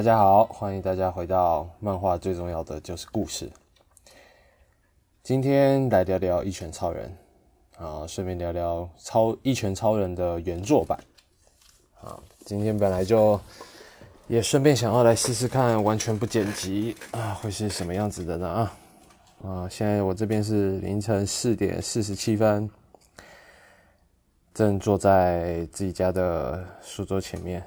[0.00, 3.52] 大家好，欢迎大家回到漫画，最重要的就是故事。
[5.22, 7.14] 今天来聊聊《一拳超人》
[7.84, 10.98] 啊，顺便聊聊《超一拳超人》的原作版。
[12.02, 13.38] 啊，今天本来就
[14.26, 18.48] 也顺便想要来试试看，完全不剪辑啊，会是什么样子的呢？
[18.48, 18.72] 啊，
[19.44, 22.70] 啊，现在我这边是凌晨四点四十七分，
[24.54, 27.62] 正坐在自己家的书桌前面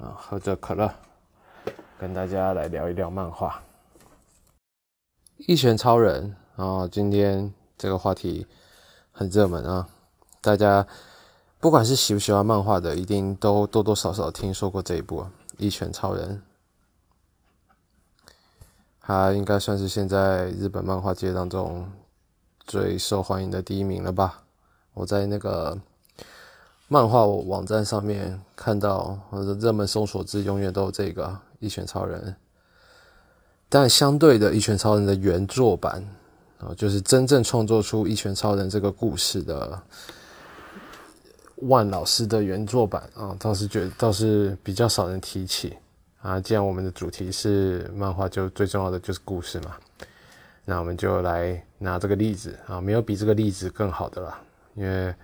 [0.00, 0.92] 啊，喝着可乐。
[2.02, 3.62] 跟大家来聊一聊漫画
[5.46, 8.44] 《一拳超人》啊，今天这个话题
[9.12, 9.88] 很热门啊，
[10.40, 10.84] 大家
[11.60, 15.20] 不管是喜不喜欢漫画的，一定都多多少少听说过这一部
[15.58, 16.42] 《一拳超人》，
[19.00, 21.88] 他应该算是现在日本漫画界当中
[22.66, 24.42] 最受欢迎的第一名了吧？
[24.94, 25.78] 我在那个
[26.88, 31.38] 漫画网站上面看到，我的热门搜索字永远都有这个。
[31.62, 32.34] 一拳超人，
[33.68, 36.04] 但相对的，一拳超人的原作版
[36.58, 39.80] 啊，就是真正创作出一拳超人这个故事的
[41.58, 45.76] 万老师的原作版啊，倒是觉得倒是比较少人提起
[46.20, 46.40] 啊。
[46.40, 49.76] 既然我们的主题是漫画，就最重要的就是故事嘛，
[50.64, 54.36] 那我们就来拿这个例子啊，没有比这个例子更好的了，
[54.74, 55.14] 因为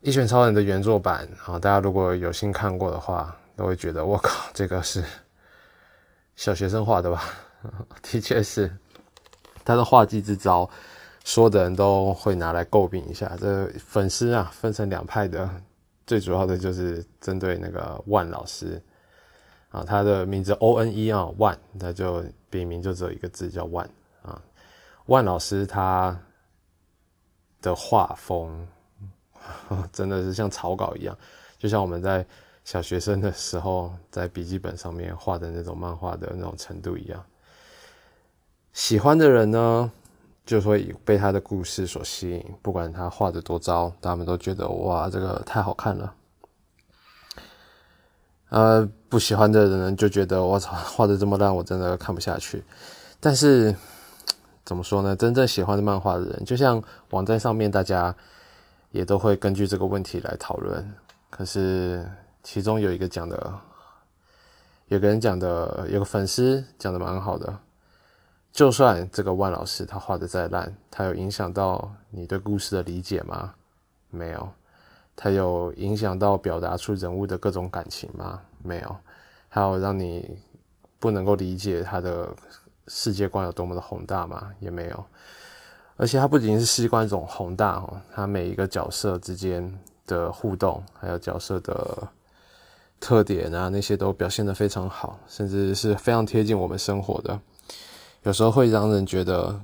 [0.00, 3.36] 一拳超人的原作版啊，大家如果有幸看过的话。
[3.56, 5.02] 都会觉得我靠，这个是
[6.36, 7.24] 小学生画的吧？
[8.02, 8.70] 的确是，
[9.64, 10.68] 他的画技之糟，
[11.24, 13.34] 说的人都会拿来诟病一下。
[13.40, 15.50] 这粉丝啊，分成两派的，
[16.06, 18.80] 最主要的就是针对那个万老师
[19.70, 23.88] 啊，他的名字 O N E 啊，万，他就笔名就只有一个字叫万
[24.22, 24.40] 啊。
[25.06, 26.16] 万老师他
[27.62, 28.68] 的画风
[29.92, 31.16] 真的是像草稿一样，
[31.56, 32.24] 就像我们在。
[32.66, 37.24] 小学生的时候，在笔记本上面画的那种漫画的那种程度一样，
[38.72, 39.88] 喜欢的人呢，
[40.44, 46.12] 就会被他的故事所吸引，不管他画的多糟，他们都觉得哇，这个太好看了。
[48.48, 52.64] 呃，不喜欢的人就觉得我操，画的这么烂，我真的看不下去。
[53.20, 53.72] 但是
[54.64, 55.14] 怎么说呢？
[55.14, 58.12] 真正喜欢的漫画的人，就像网站上面大家
[58.90, 60.92] 也都会根据这个问题来讨论，
[61.30, 62.04] 可是。
[62.46, 63.60] 其中有一个讲的，
[64.86, 67.58] 有个人讲的，有个粉丝讲的蛮好的。
[68.52, 73.52] 就算这个万老师他画的再烂，他有影响到你对故事的理解吗？
[74.10, 74.48] 没有。
[75.16, 78.40] 他有影响到表达出人物的各种感情吗？
[78.62, 78.96] 没有。
[79.48, 80.38] 还有让你
[81.00, 82.32] 不能够理解他的
[82.86, 84.52] 世界观有多么的宏大吗？
[84.60, 85.04] 也没有。
[85.96, 92.08] 而且他不仅是世界观这种宏大哦，他每一个角色之间的互动，还有角色的。
[92.98, 97.40] 特点啊，那些都表现得非常好，甚至是非常贴近我们生活的。
[98.22, 99.60] 有时候会让人觉得，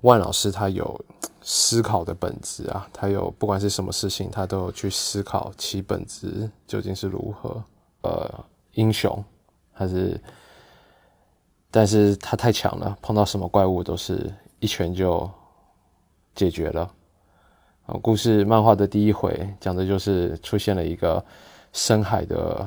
[0.00, 1.04] 万老师他有
[1.42, 7.62] 思考的本质啊，他有不管是什么事情，他都有去思考其本质究竟是如何。
[8.02, 9.24] 呃，英雄
[9.72, 10.20] 还是，
[11.70, 15.30] 但是他太强了，碰到什么怪物都是一拳就
[16.34, 16.90] 解决了。
[17.86, 21.22] 啊，故事漫画的第一回讲的就是出现了一个
[21.74, 22.66] 深海的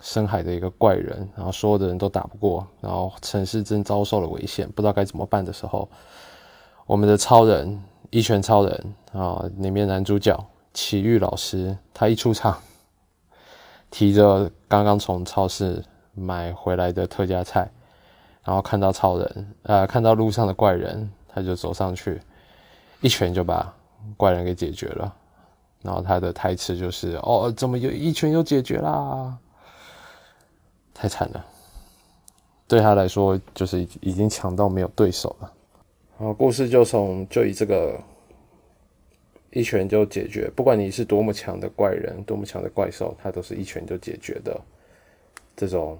[0.00, 5.86] 深海的一个怪人，然后所有的人都打不过，然后城市正遭受了危险，不知道该怎么办的时候，
[6.86, 10.34] 我们的超人一拳超人啊，里面男主角
[10.72, 12.58] 奇遇老师，他一出场，
[13.90, 17.70] 提着刚刚从超市买回来的特价菜，
[18.42, 22.18] 然后看到超人，呃，看到路上的怪人，他就走上去，
[23.02, 23.70] 一拳就把。
[24.16, 25.14] 怪人给解决了，
[25.82, 29.36] 然后他的台词就是：“哦，怎么有一拳又解决啦？
[30.92, 31.44] 太惨了，
[32.68, 35.52] 对他来说就是已经强到没有对手了。”
[36.18, 38.00] 然后故事就从就以这个
[39.50, 44.60] 一拳就解决，不管你是多么强的怪人，多么强的怪兽，他都是一拳就解决的。
[45.56, 45.98] 这种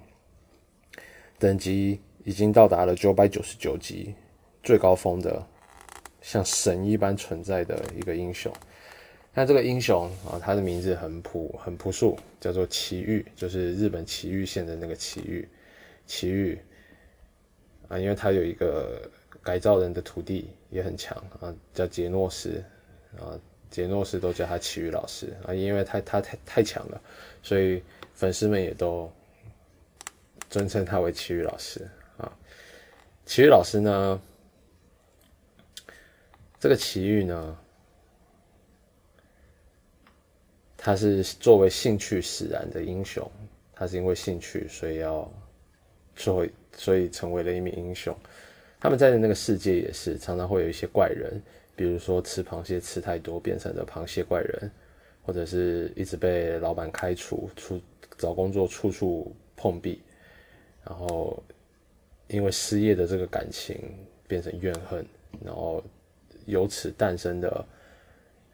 [1.37, 4.15] 等级已经到达了九百九十九级
[4.63, 5.45] 最高峰的。
[6.25, 8.51] 像神一般存在的一个英雄，
[9.31, 15.47] 那这个英雄啊，他的名字很朴很朴素，叫做奇遇，就是日本奇遇县的那个奇遇，
[16.07, 16.59] 奇遇。
[17.87, 19.07] 啊，因为他有一个
[19.43, 22.61] 改造人的徒弟也很强啊，叫杰诺斯。
[23.19, 23.39] 啊，
[23.69, 26.99] 杰诺斯都叫他奇遇老师啊，因为他他太太强了，
[27.43, 27.83] 所以
[28.15, 29.11] 粉丝们也都
[30.49, 31.87] 尊称他为奇遇老师
[32.17, 32.35] 啊，
[33.27, 34.19] 奇遇老师呢。
[36.65, 37.57] 这个奇遇呢，
[40.75, 43.29] 他是作为兴趣使然的英雄，
[43.75, 45.31] 他是因为兴趣，所以要
[46.15, 46.43] 做，
[46.75, 48.17] 所以成为了一名英雄。
[48.79, 51.39] 他们在的那个世界也是常常会有一些怪人，
[51.75, 54.71] 比如说吃螃蟹吃太多变成了螃蟹怪人，
[55.21, 57.79] 或者是一直被老板开除，出
[58.17, 60.01] 找工作处处碰壁，
[60.83, 61.43] 然后
[62.27, 63.79] 因为失业的这个感情
[64.27, 65.05] 变成怨恨，
[65.45, 65.83] 然后
[66.45, 67.65] 由此诞生的。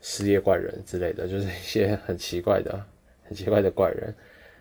[0.04, 2.84] 失业怪人之类的，就是一些很奇怪的、
[3.24, 4.12] 很奇怪的怪人。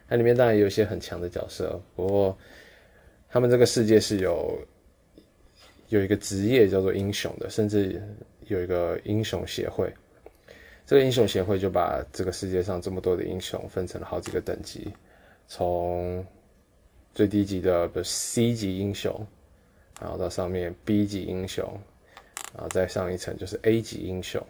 [0.07, 2.39] 那里面当然也有一些很强的角色，不过
[3.27, 4.61] 他们这个世界是有
[5.89, 8.03] 有一个职业叫做英雄的，甚至
[8.49, 9.91] 有一个英雄协会。
[10.85, 14.93] 这个英雄协会就把这个世界上这么多的英雄分成了好几个等级，
[15.49, 16.23] 从
[17.15, 19.27] 最低级的 C 级英雄，
[20.03, 21.67] 然后到上面 B 级英雄，
[22.55, 24.45] 然后再上一层就是 A 级英雄。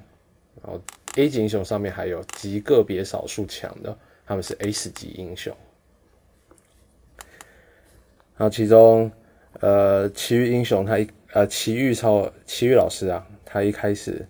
[0.63, 0.81] 然后
[1.17, 5.55] A 级英雄上面还有极个别少数强的，他们是 S 级英雄。
[8.37, 9.11] 然后其中，
[9.61, 14.27] 呃，奇遇英雄他一呃奇遇超奇遇老师啊，他一开始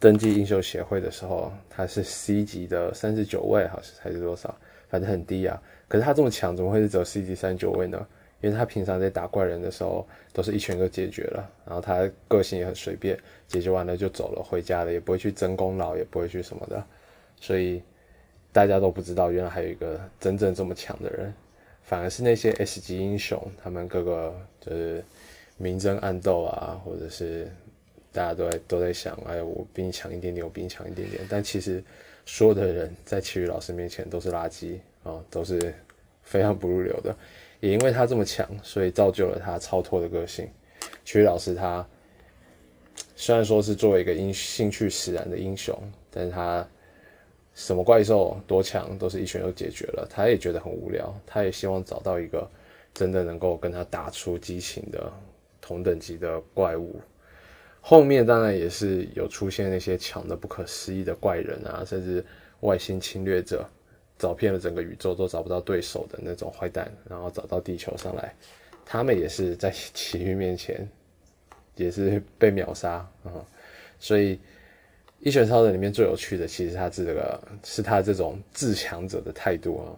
[0.00, 4.54] 登记英雄协会的时候，他是 C 级的三十九位，好像还是多少，
[4.88, 5.60] 反正很低啊。
[5.86, 8.06] 可是他这么强，怎么会是走 C 级三十九位呢？
[8.42, 16.84] 因为他平常在打怪人的时候，都是一拳就解决了，然后他个性也很随便，解决完了就走了，回家了，也不会去争功劳，也不会去什么的，
[17.40, 17.80] 所以
[18.52, 21.32] 大家都不知道原来还有一个真正这么强的人，
[21.84, 25.04] 反而是那些 S 级英雄，他们个个就是
[25.56, 27.48] 明争暗斗啊，或者是
[28.10, 31.82] 大家都在都在想，哎，我比你强一点点，我比你强一点点，但其实
[32.26, 35.72] 所有的人在奇遇老师面前都是垃圾啊，都是
[36.22, 37.14] 非常不入流的。
[37.62, 40.48] 也因为他这么强，所以造就了他超脱的个性。
[41.04, 41.86] 曲老师他
[43.14, 45.72] 虽然说是作为一个英兴趣使然的英雄，
[46.10, 46.66] 但是他
[47.54, 50.04] 什么怪兽多强都是一拳就解决了。
[50.10, 52.50] 他也觉得很无聊，他也希望找到一个
[52.92, 55.12] 真的能够跟他打出激情的
[55.60, 57.00] 同等级的怪物。
[57.80, 62.26] 后面当然也是有出现那些强的不可思议的怪人啊，甚至
[62.58, 63.64] 外星侵略者。
[64.22, 68.32] 找遍了整个宇宙都找不到对手的那种坏蛋，然后找到地球上来，
[68.86, 70.88] 他们也是在奇遇面前，
[71.74, 73.44] 也是被秒杀啊！
[73.98, 74.36] 所以
[75.18, 79.90] 《一拳超人》里面最有趣的，其实他这个是他这种自强者的态度啊。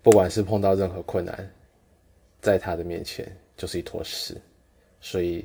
[0.00, 1.50] 不管是碰到任何困难，
[2.40, 4.40] 在他的面前就是一坨屎。
[5.00, 5.44] 所以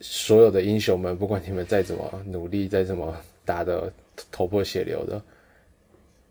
[0.00, 3.92] 所有的英雄们，不管你们再怎么努力，再怎么打的。
[4.30, 5.20] 头破血流的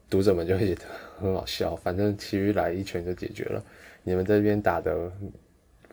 [0.10, 0.83] 读者们就会觉得
[1.19, 3.62] 很好笑，反正奇遇来一拳就解决了。
[4.04, 5.12] 你们这边打的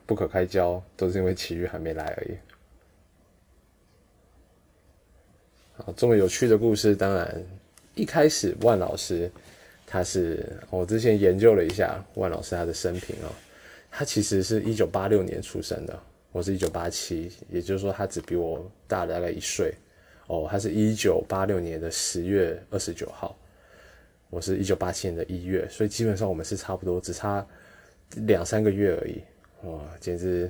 [0.07, 2.37] 不可开交，都是因为奇遇还没来而已。
[5.79, 7.45] 好，这么有趣的故事，当然
[7.97, 9.29] 一开始万老师
[9.85, 13.35] 他是我之前研究了一下万老师他的生平哦，
[13.91, 16.01] 他其实是一九八六年出生的，
[16.33, 19.75] 我是一九八七，也就是说他只比我大大概一岁。
[20.27, 23.37] 哦，他是一九八六年的十月二十九号，
[24.29, 27.45] 我是一九八七年的一月，所以基本上我们是差不多，只差
[28.11, 29.21] 两三个月而已。
[29.63, 30.49] 哇，简直！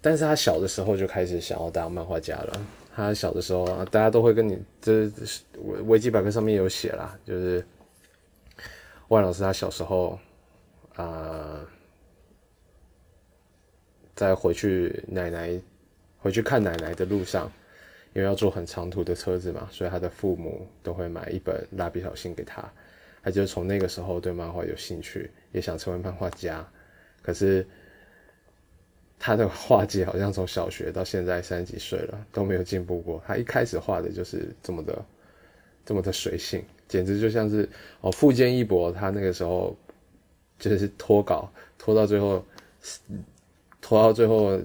[0.00, 2.66] 但是他小的时候就开始想要当漫画家了。
[2.94, 5.10] 他小的时候，大家都会跟你这
[5.56, 7.66] 维维基百科上面有写啦，就是
[9.08, 10.16] 万老师他小时候
[10.94, 11.66] 啊，
[14.18, 15.58] 在回去奶奶
[16.18, 17.50] 回去看奶奶的路上。
[18.14, 22.64] 因为要坐很长途的车子嘛，所以他的父母都会买一本蜡笔小新给他。
[23.22, 26.66] 他就从那个时候对漫画有兴趣，也想成为漫画家。
[27.22, 27.64] 可是
[29.18, 33.22] 他的画技好像从小学到现在三十几岁了都没有进步过。
[33.26, 35.04] 他一开始画的就是这么的
[35.84, 37.68] 这么的随性，简直就像是
[38.00, 39.76] 哦，富坚义博他那个时候
[40.58, 42.44] 就是拖稿拖到最后，
[43.88, 44.60] 拖到最后。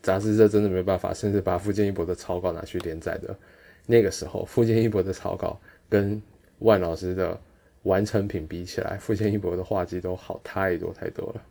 [0.00, 3.36] 杂志社真的没办法，甚至把富坚义博的草稿拿去连载的。
[3.84, 6.22] 那个时候，富坚义博的草稿跟
[6.60, 7.38] 万老师的
[7.82, 11.42] 完成品比起来，富坚义博的画技都好太多太多了。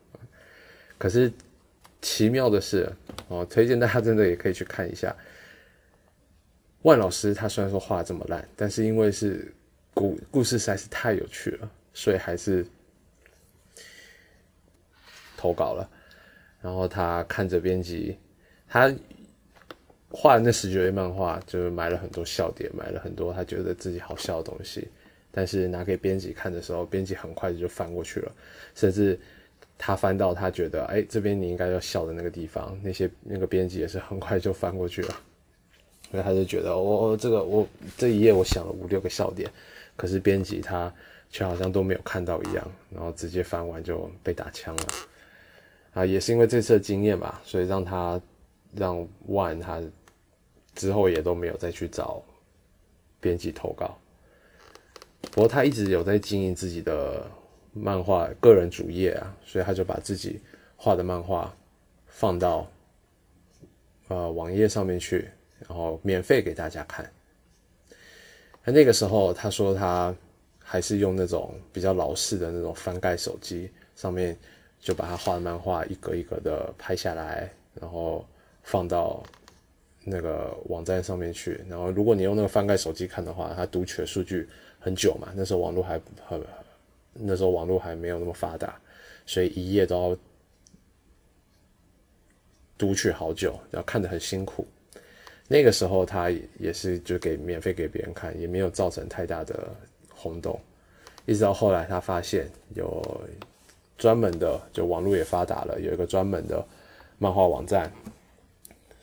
[0.98, 1.32] 可是
[2.02, 2.90] 奇妙的是，
[3.28, 5.14] 哦，推荐大家真的也可以去看一下。
[6.84, 9.54] 万老师他虽然说画这么烂，但是因为是
[9.94, 12.66] 故故事实在是太有趣了，所以还是
[15.38, 15.90] 投稿了。
[16.60, 18.18] 然后他看着编辑。
[18.70, 18.94] 他
[20.10, 24.86] 画的那十九页漫画，就是买了很多笑点，买了很多他觉得自己好笑的东西。
[25.32, 28.32] 但是拿给编辑看的时候，编辑很快就翻过去了，
[28.76, 29.18] 甚至
[29.78, 35.16] 他翻到他觉得哎这边你应该要笑的那个地方，那些那个编辑也是很快就翻过去了。
[36.12, 37.68] 所以他就觉得我这个我
[37.98, 39.50] 这一页我想了五六个笑点，
[39.96, 40.94] 可是编辑他
[41.30, 44.88] 却好像都没有看到一样，然后直接翻完就被打枪了。
[45.94, 48.22] 啊，也是因为这次的经验吧，所以让他
[48.76, 49.82] 让 One 他
[50.76, 52.24] 之后也都没有再去找
[53.20, 53.98] 编辑投稿。
[55.32, 57.26] 不过他一直有在经营自己的
[57.74, 60.40] 漫画个人主页啊，所以他就把自己
[60.76, 61.54] 画的漫画
[62.08, 62.70] 放到
[64.08, 65.30] 呃网页上面去，
[65.68, 67.12] 然后免费给大家看。
[68.64, 70.16] 那那个时候他说他
[70.60, 74.38] 还是用那种比较老式的那种翻盖手机，上面
[74.80, 78.26] 就把他画的漫画一格一格的拍下来，然后
[78.64, 79.24] 放到
[80.04, 81.60] 那个网站上面去。
[81.70, 84.48] 然后如果你用那个翻盖手机看的话，它读取的数据。
[84.80, 86.42] 很久嘛，那时候网络还很，
[87.12, 88.80] 那时候网络还没有那么发达，
[89.26, 90.18] 所以一页都要
[92.78, 94.66] 读取好久，要看得很辛苦。
[95.48, 96.30] 那个时候他
[96.60, 99.76] 也是就给免费给别人看，也没有造成太大的
[100.10, 100.58] 轰动。
[101.26, 103.04] 一直到后来他发现有
[103.98, 106.66] 专门的，就网络也发达了，有一个专门的
[107.18, 107.92] 漫画网站，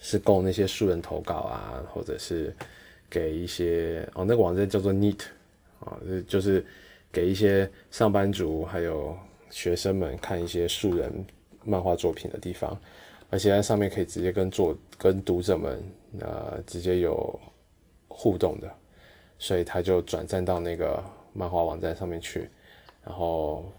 [0.00, 2.54] 是供那些素人投稿啊，或者是
[3.08, 5.20] 给一些哦，那个网站叫做 Neat。
[5.80, 6.64] 啊，就是
[7.12, 9.14] 给一些上班族还有
[9.50, 11.12] 学生们看一些素人
[11.62, 12.74] 漫画作品的地方，
[13.28, 15.84] 而且在上面可以直接跟作跟读者们
[16.20, 17.38] 呃直接有
[18.08, 18.74] 互动的，
[19.38, 22.48] 所以他就转战到那个漫画网站上面去，
[23.04, 23.70] 然后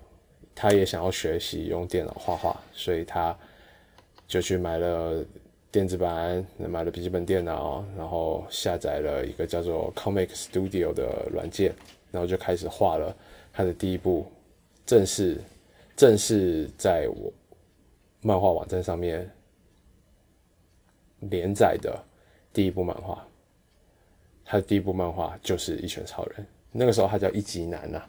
[0.56, 3.38] 他也想要学习用电脑画画，所以他
[4.28, 5.24] 就去买了
[5.70, 11.76] 电子版，买了笔记本电脑，然后下载了一个叫做 Comic Studio 的软件。
[12.12, 13.14] 然后就开始画了
[13.52, 14.26] 他的第一部
[14.86, 15.38] 正式
[15.98, 17.30] 正式在我
[18.22, 19.30] 漫画网站上面
[21.20, 22.02] 连载的
[22.54, 23.22] 第一部漫画。
[24.46, 26.36] 他的第一部漫画就是《一拳超人》，
[26.72, 28.02] 那个时候他叫一级男呐。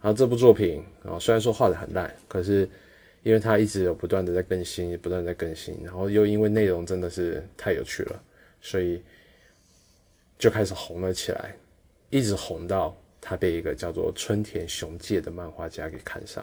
[0.00, 2.68] 然后这部作品啊，虽然说画的很烂，可是
[3.22, 8.22] 因为他一直有不断的在更新，不断在更新，然后又因为内容真的是太有趣了，
[8.60, 9.02] 所以。
[10.40, 11.54] 就开始红了起来，
[12.08, 16.42] 一直红到他被一个叫做春田雄介的漫画家给看上。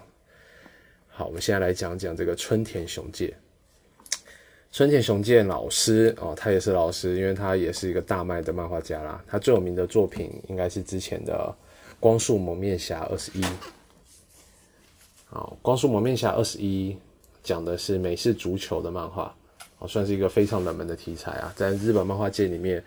[1.07, 3.33] 好，我们现在来讲讲这个春田雄介。
[4.71, 9.25] 春田雄介老师哦，他也是老师，因为他也是一个大卖的漫画家啦。
[9.25, 11.33] 他最有名的作品应该是之前的
[11.99, 13.41] 《光速蒙面侠二十一》。
[15.25, 16.93] 好，《光速蒙面侠二十一》
[17.43, 19.35] 讲的是美式足球的漫画，
[19.79, 22.83] 哦，算是一个非常冷门的题材啊，在日本漫画界里面。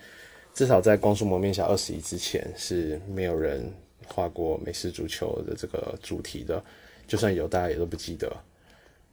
[0.52, 3.72] 至少在《光速蒙面侠二十一》之前是没有人
[4.04, 6.62] 画过美式足球的这个主题的，
[7.06, 8.30] 就算有，大家也都不记得。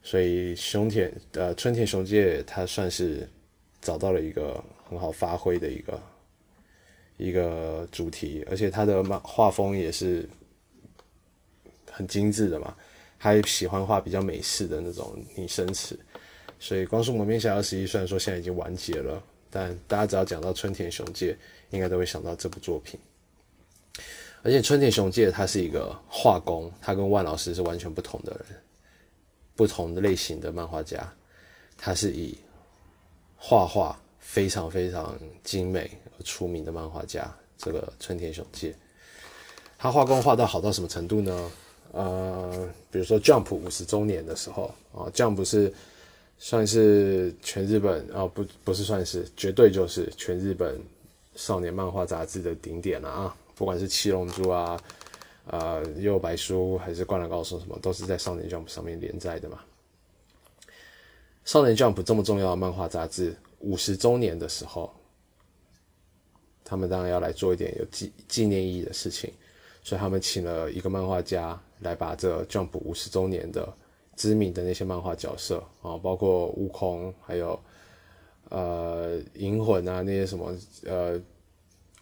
[0.02, 3.26] 所以熊田呃春田雄介他算是
[3.80, 5.98] 找到了一个很好发挥的一个
[7.18, 10.26] 一个主题，而且他的漫画风也是
[11.90, 12.74] 很精致的嘛，
[13.18, 15.98] 还喜欢画比较美式的那种拟声词。
[16.58, 19.22] 所以《光速蒙面侠二十一》虽然说现在已经完结了。
[19.50, 21.34] 但大家只要讲到春田雄介，
[21.70, 23.00] 应该都会想到这部作品。
[24.42, 28.60] 而且春田雄介他是一个画工，他跟万老师是完全不同的人，
[29.56, 31.10] 不同的类型的漫画家。
[31.78, 32.36] 他是以
[33.38, 35.90] 画画非常非常精美
[36.24, 37.32] 出名的漫画家。
[37.56, 38.74] 这个春田雄介，
[39.78, 41.50] 他画工画到好到什么程度呢？
[41.92, 45.72] 呃，比如说 Jump 五十周年的时候啊，Jump 是。
[46.40, 50.80] 算是全日本啊，不不是算是，绝对就是全日本
[51.34, 53.36] 少年漫画杂志的顶点了啊！
[53.56, 54.80] 不管是七龙珠啊、
[55.46, 59.58] 呃幽白书还是灌篮高手什么，都是在少年 Jump 上面连载的嘛。
[61.44, 64.94] 少年 Jump 这么重要的漫画杂志五十周年的时候，
[66.68, 69.32] 他们当然要来做一点有纪纪念意义的事情，
[69.82, 73.66] 所以他们请了一个漫画家来把这 Jump 五十周年的。
[74.18, 77.56] 知名的那些漫画角色啊，包括悟空，还有
[78.48, 80.52] 呃银魂啊，那些什么
[80.84, 81.20] 呃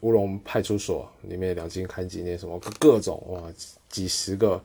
[0.01, 3.53] 乌龙派出所里面两金看几那什么各种哇，
[3.91, 4.59] 几十个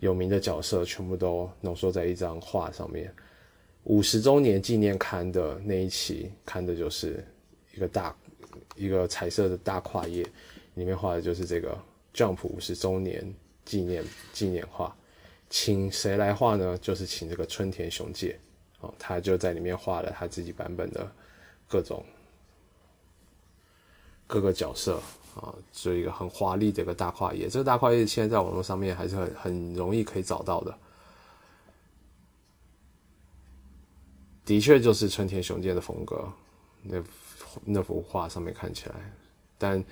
[0.00, 3.14] 有名的角色全部都浓缩在一张画上面。
[3.84, 7.24] 五十周年纪念刊的那一期看的就是
[7.72, 8.12] 一个大
[8.74, 10.22] 一个彩色的大跨页，
[10.74, 11.76] 里面画的就是这个
[12.14, 14.94] Jump 五十周年纪念纪念画。
[15.48, 16.78] 请谁来画呢？
[16.78, 18.38] 就是请这个春田雄介，
[18.80, 21.10] 哦，他就在里面画了他自己版本的
[21.66, 22.04] 各种
[24.28, 25.02] 各个角色
[25.34, 27.48] 啊，是一个很华丽的一个大跨页。
[27.48, 30.78] 这个大跨页现在在网络上面还是很很容易可以找到的。
[34.44, 36.28] 的确就是春田雄介的风格，
[36.82, 37.02] 那
[37.64, 38.94] 那幅画上面看起来。
[39.58, 39.82] 但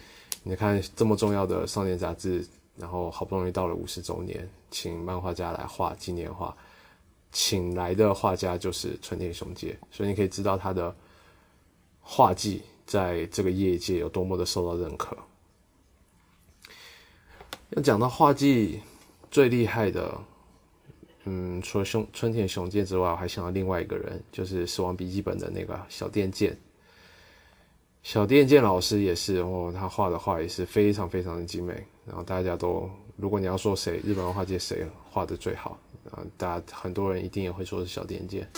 [0.43, 2.47] 你看这么重要的少年杂志，
[2.77, 6.57] 然后好不容易到了五十周年，请漫画家来画纪念画，
[7.33, 10.95] 请来的画家就是春田雄介，所以你可以知道他的
[12.01, 15.17] 画技在这个业界有多么的受到认可。
[17.71, 18.81] 要讲到画技
[19.31, 20.19] 最厉害的。
[21.31, 26.57] 嗯，除了熊春田雄介之外，我还想到另外一个人，就是《死亡笔记本》的那个小电剑。
[28.09, 31.75] 小电剑老师也是哦，他画的画也是非常非常的精美。
[32.07, 35.79] 然后大家都，如果你要说谁日本文化界谁画的最好，
[36.11, 38.49] 啊，大家很多人一定也会说是小电剑。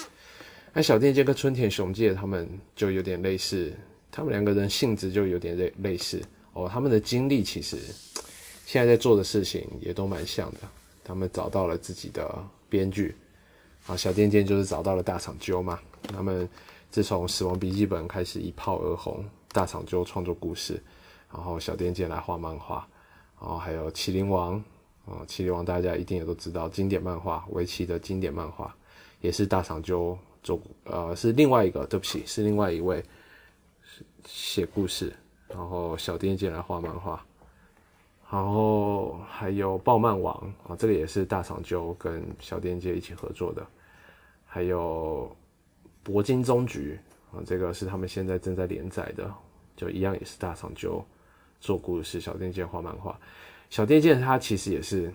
[0.72, 3.74] 那小电剑跟春田雄介他们就有点类似，
[4.12, 7.76] 他们两个人性质就有点类类似哦，他们的经历其实
[8.66, 10.60] 现在在做的事情也都蛮像的。
[11.02, 12.32] 他们找到了自己的。
[12.68, 13.16] 编剧
[13.88, 15.80] 啊，小电剑就是找到了大厂鸠嘛。
[16.02, 16.48] 他们
[16.88, 20.82] 自从《死亡笔记本》开始一炮而红，大厂鸠创作故事，
[21.32, 22.86] 然后小电剑来画漫画，
[23.40, 24.56] 然后还有《麒麟王》
[25.10, 28.74] 啊，《麒麟王》大家一定也都知道，经典漫画，围棋的经典漫画，
[29.20, 33.04] 也是大厂鸠做，呃，是另外一个，对不起，是另外一位
[34.26, 35.12] 写故事，
[35.48, 37.24] 然后小电剑来画漫画。
[38.30, 40.32] 然后还有暴漫王
[40.68, 43.66] 啊，这个也是大厂就跟小电界一起合作的。
[44.46, 45.34] 还有
[46.04, 46.96] 铂金终局
[47.32, 49.32] 啊，这个是他们现在正在连载的，
[49.76, 51.04] 就一样也是大厂就
[51.60, 53.18] 做故事，小电界画漫画。
[53.68, 55.12] 小电界他其实也是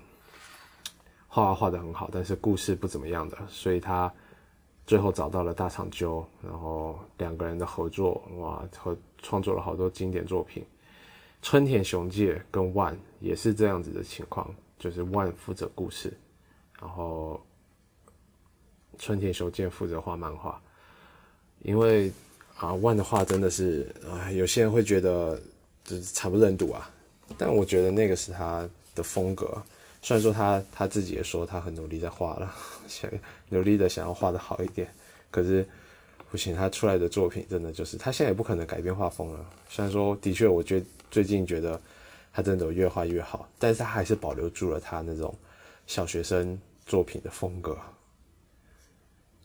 [1.28, 4.12] 画画的很好，但是故事不怎么样的，所以他
[4.88, 10.66] 最后找到了大厂鸠，然后两个人的合作哇，和创作了好多经典作品。
[11.42, 14.50] 春田雄介跟万也是这样子的情况，
[14.80, 16.18] 就是万负责故事，
[16.80, 17.40] 然后
[18.98, 20.62] 春田雄介负责画漫画。
[21.66, 22.12] 因为
[22.58, 25.40] 啊，万的画真的是啊，有些人会觉得
[25.84, 26.90] 就是惨不忍睹啊，
[27.38, 29.62] 但我觉得那个是他的风格。
[30.02, 32.54] 虽然说他他自己也说他很努力在画了，
[32.88, 33.10] 想
[33.50, 34.88] 努力的想要画的好一点，
[35.32, 35.68] 可是
[36.30, 39.46] 不行，他出来的作品真的就是他现在也不可能改变画风了。
[39.68, 40.82] 虽然说的确，我觉。
[41.12, 41.80] 最近觉得
[42.34, 45.34] 他真的越画越好，但是他还是保留住了他那种
[45.88, 47.78] 小学生作品的风格，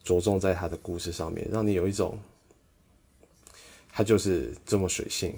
[0.03, 2.17] 着重在他的故事上面，让你有一种
[3.91, 5.37] 他就是这么水性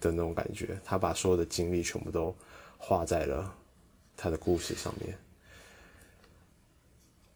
[0.00, 0.78] 的那种感觉。
[0.84, 2.34] 他把所有的精力全部都
[2.78, 3.54] 画在了
[4.16, 5.16] 他的故事上面。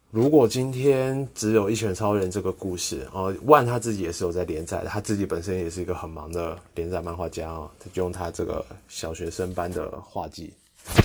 [0.09, 10.53] 如果今天只有一拳超人这个故事哦，万他自己也是有在连载的，他自己本身也是一个很忙的连载漫画家啊，他就用他这个小学生般的画技，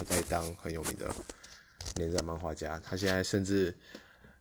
[0.04, 1.06] 在当很有名的
[1.96, 2.78] 连载漫画家。
[2.84, 3.74] 他现在甚至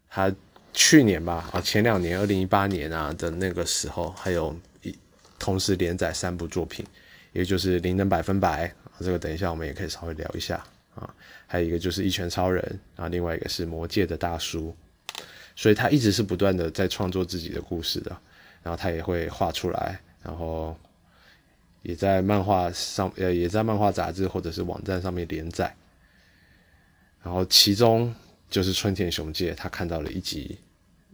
[0.09, 0.29] 他
[0.73, 4.95] 去年吧啊，前两年二零一八年啊的那个时候，还有一
[5.39, 6.85] 同时连载三部作品，
[7.33, 10.63] 也就是《灵能百分百》啊，这个等一下我们也可以稍微聊一下。
[10.95, 11.13] 啊，
[11.45, 14.75] 还有一个就是一拳超人，啊，另外一个是魔界的大叔，
[15.55, 18.09] 所以他一直是不断的在创作自己的故事的，
[18.63, 20.75] 然后他也会画出来，然后
[21.83, 25.71] 也在漫画上，呃，也在漫画杂志或者是网站上面连载，
[27.21, 28.11] 然后其中
[28.49, 30.57] 就是春田雄介，他看到了一集，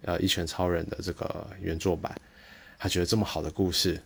[0.03, 2.15] 呃，一拳超人的这个原作版，
[2.77, 4.01] 他觉得这么好的故事，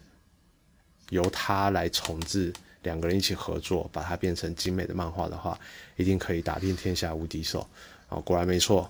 [1.10, 2.54] 由他来重置。
[2.84, 5.60] 两个人一起合作，把它变成精美的漫画的话，
[5.98, 7.68] 一定可以打遍天下无敌手。
[8.08, 8.90] 哦，果然没错。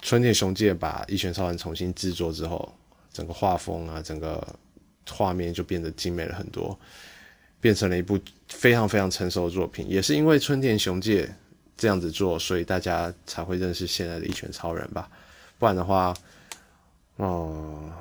[0.00, 2.74] 春田雄介把《一拳超人》重新制作之后，
[3.12, 4.56] 整个画风啊，整个
[5.10, 6.78] 画面就变得精美了很多，
[7.60, 9.86] 变成了一部非常非常成熟的作品。
[9.86, 11.28] 也是因为春田雄介
[11.76, 15.10] 这样子做，所以大家才会认识现在的一拳超人吧。
[15.58, 16.14] 不然的话，
[17.16, 17.92] 哦，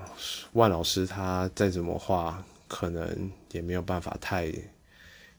[0.54, 2.44] 万老师他再怎么画。
[2.68, 4.52] 可能也没有办法太，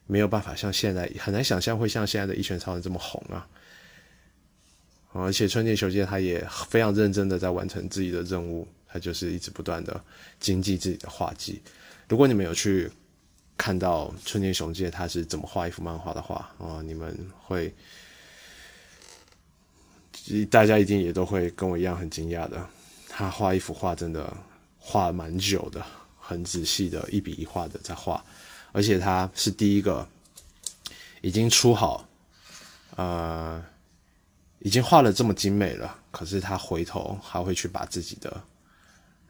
[0.07, 3.47] 没有办法像现在很难想象会像现在的一拳超人这么红啊！
[5.13, 10.01] 而且春田雄介他也非常认真的在完成自己的任务，他就是一直不断的
[10.39, 11.61] 精进自己的画技。
[12.09, 12.89] 如果你们有去
[13.59, 17.75] 看到春田雄介他是怎么画一幅漫画的话，啊，你们会，
[20.51, 22.67] 大家一定也都会跟我一样很惊讶的，
[23.09, 24.33] 他画一幅画真的
[24.79, 25.85] 画蛮久的。
[26.29, 28.21] 很仔细的一笔一画的在画，
[28.73, 30.05] 而且他是第一个
[31.21, 32.05] 已经出好，
[32.97, 33.65] 呃，
[34.59, 38.43] 已经画了这么精美了，可是他回头还会去把自己的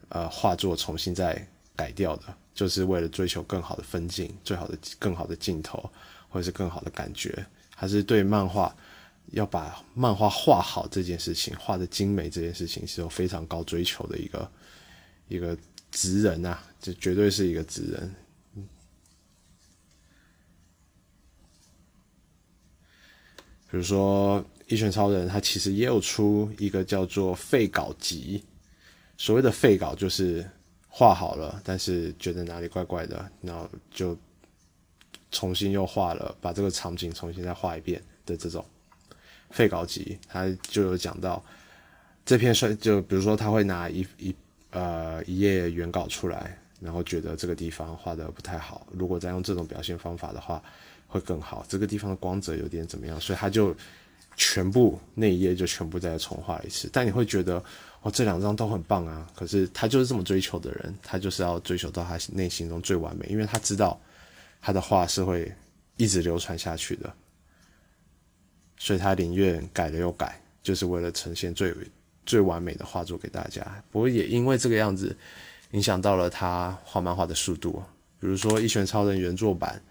[0.09, 2.23] 呃画作重新再改掉的，
[2.55, 5.87] 就是为了追求更好的分镜、最好的、更好的镜头，
[6.29, 7.45] 或者是更好的感觉。
[7.75, 8.75] 还是对漫画
[9.31, 14.51] 要把漫画画好这件事情，画的精美这件事情是有非常高追求的一个
[15.27, 15.57] 一个
[15.91, 18.15] 职人啊，这绝对是一个职人。
[23.69, 28.41] 比如说《一拳超人》，他其实也有出一个叫做废稿集。
[29.17, 30.49] 所谓的废稿就是
[30.87, 34.17] 画好了，但是觉得哪里怪怪的，然后就
[35.31, 38.65] 重新又画了，把这个场景重新再画一遍的这种
[39.49, 40.17] 废稿集。
[40.27, 41.43] 他就有讲到
[42.25, 44.35] 这篇算就比如说他会拿一一
[44.71, 50.61] 呃一页原稿出来，然后觉得这个地方画的不太好，如果再用这种表现方法的话。
[51.09, 53.73] 会更好，这个地方的光泽有点怎么样，所以他就
[54.35, 56.89] 全部那一页就全部再重画一次。
[56.91, 57.63] 但你会觉得，
[58.01, 59.25] 哦，这两张都很棒啊！
[59.33, 63.97] 可是他就是这么追求的人，他就是要追求到他内心中最完美，因为他知道
[64.59, 65.49] 他的画是会
[65.95, 67.13] 一直流传下去的，
[68.77, 71.73] 所以他宁愿改了又改，就是为了呈现最
[72.25, 73.65] 最完美的画作给大家。
[73.91, 75.15] 不过也因为这个样子，
[75.71, 77.83] 影响到了他画漫画的速度，
[78.19, 79.81] 比如说《一拳超人》原作版。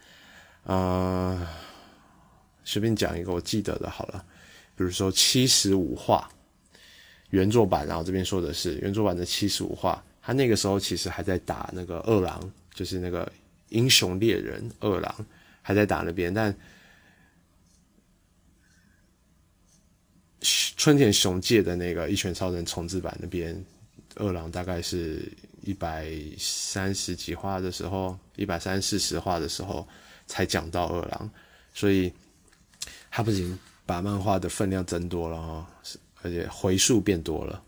[0.65, 1.47] 呃，
[2.65, 4.25] 随便讲一个我记得的，好了，
[4.75, 6.29] 比如说七十五话
[7.31, 13.31] 原作版，然后这边说的是原作版的七十五话，他那个时候其实还在打那个二郎，就是那个
[13.69, 15.15] 英雄猎人二郎
[15.63, 16.53] 还在打那边，但
[20.77, 23.65] 春田雄介的那个一拳超人重置版那边，
[24.17, 25.31] 二郎大概是
[25.63, 29.87] 一百三十几话的时候，一百三四十话的时候。
[30.29, 31.31] 才讲到二郎，
[31.73, 32.13] 所以
[33.13, 33.57] 他不仅
[33.87, 35.71] 把漫画的分量增多了哈，
[36.21, 37.63] 而且回数变多了。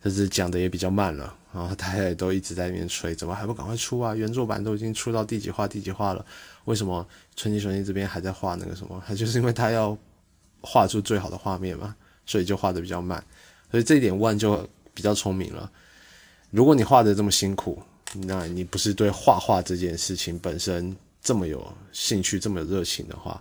[0.00, 4.14] 但是讲的也比较慢了，然后大家也都一直在那边吹，怎么还不赶快出啊？
[4.14, 6.24] 原作版都已经出到第几话、第几话了，
[6.64, 7.06] 为什么
[7.36, 9.02] 春季雄心这边还在画那个什么？
[9.06, 9.96] 他 就是因为他要
[10.60, 11.94] 画出最好的画面嘛，
[12.26, 13.22] 所以就画的比较慢。
[13.70, 14.68] 所以这一点万就。
[14.94, 15.70] 比较聪明了。
[16.50, 17.80] 如果你画的这么辛苦，
[18.14, 23.40] 那你不是对画画这件事情本身这么有兴趣、这么有热情的话，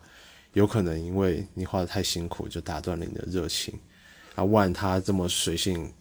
[0.53, 3.73] 有可能因为你画的太辛苦，就打断了你的热情。
[4.35, 5.91] 啊，万他这么随性，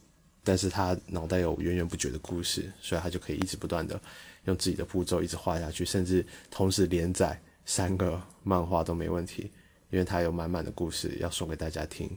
[0.47, 4.01] 但是他脑袋有源源不绝的故事，所以他就可以一直不断的
[4.45, 9.51] 用自己的步骤一直画下去，甚至同时连载三个漫画都没问题，
[9.91, 12.09] 因为他有满满的故事要送给大家听，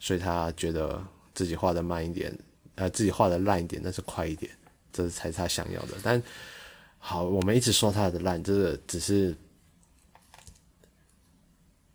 [0.00, 1.00] 所以他觉得
[1.32, 2.36] 自己画的慢一点。
[2.76, 4.50] 呃，自己画的烂一点，但是快一点，
[4.90, 5.94] 这才是他想要的。
[6.02, 6.22] 但
[6.98, 9.36] 好，我们一直说他的烂，这个只是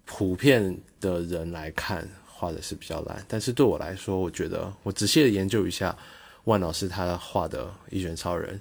[0.03, 2.07] 普遍的人来看
[2.37, 3.25] 画的是比较烂。
[3.27, 5.97] 但是对我来说，我觉得我仔细的研究一下
[6.43, 8.57] 万老师他画的《一拳超人》，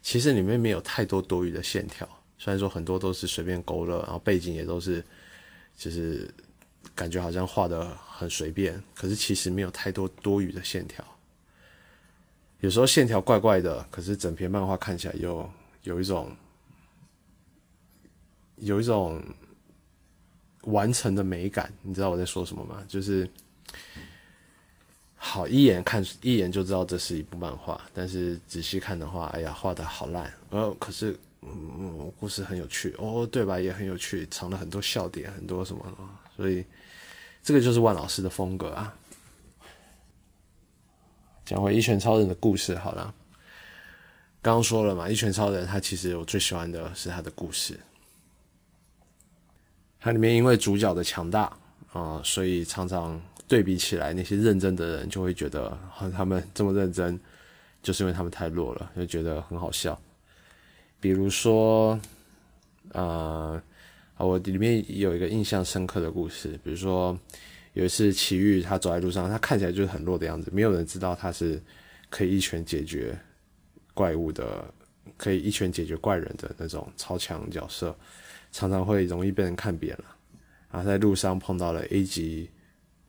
[0.00, 2.08] 其实里面没有太多多余的线条。
[2.38, 5.04] 虽然说很多都是随便勾勒，然后背景也都是，
[5.76, 6.32] 就是
[6.94, 11.04] 感觉好像画的很随便，可是其实没有太多多余的线条。
[12.60, 15.50] 有时候线条怪怪的，可是整篇漫画看起来又
[15.82, 16.34] 有一种
[18.56, 19.22] 有一种
[20.62, 21.72] 完成的美感。
[21.82, 22.82] 你知道我在说什么吗？
[22.88, 23.28] 就是
[25.16, 30.32] 好一眼看一眼就知道这是一部漫画，但是仔细看的话，哎呀，画的好烂。
[30.50, 33.60] 呃，可是嗯，故事很有趣哦，对吧？
[33.60, 35.84] 也很有趣，藏了很多笑点，很多什么，
[36.36, 36.64] 所以
[37.42, 38.94] 这个就是万老师的风格啊。
[41.44, 43.14] 讲回一拳超人的故事好了，
[44.40, 47.78] 刚刚说了嘛，一拳超人他其实我最喜欢的是他的故事，
[50.00, 51.52] 它里面因为主角的强大
[51.92, 55.78] 啊，所以常常对比起来，那些认真的人就会觉得，
[56.16, 57.20] 他们这么认真，
[57.82, 60.00] 就是因为他们太弱了，就觉得很好笑。
[61.00, 62.00] 比如说，
[62.92, 63.60] 呃，
[64.16, 67.18] 我里面有一个印象深刻的故事，比如说。
[67.74, 71.62] 有一次，奇遇他走在路上，他看起来就是很弱的样子，没有人知道他是
[72.08, 73.16] 可以一拳解决
[73.94, 74.64] 怪物的，
[75.16, 77.96] 可以一拳解决怪人的那种超强角色，
[78.52, 80.04] 常常会容易被人看扁了。
[80.70, 82.50] 然后在路上碰到了 A 级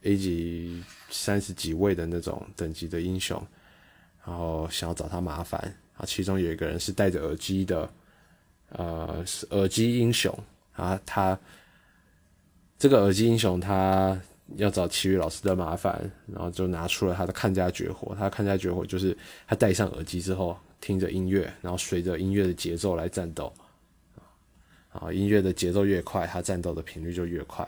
[0.03, 3.41] A 级三十几位的那种等级的英雄，
[4.25, 5.59] 然后想要找他麻烦。
[5.97, 7.89] 啊，其中有一个人是戴着耳机的，
[8.69, 10.35] 呃，耳机英雄
[10.73, 11.37] 啊，他
[12.77, 14.19] 这个耳机英雄他。
[14.57, 18.13] 要找奇遇老师的麻烦，然后就拿出了他的看家绝活。
[18.15, 23.53] 他看家绝活就是他戴上耳机之后，听着音乐，然后随着音乐的节奏来战斗。
[24.91, 27.67] 啊，音乐的节奏越快，他战斗的频率就越快。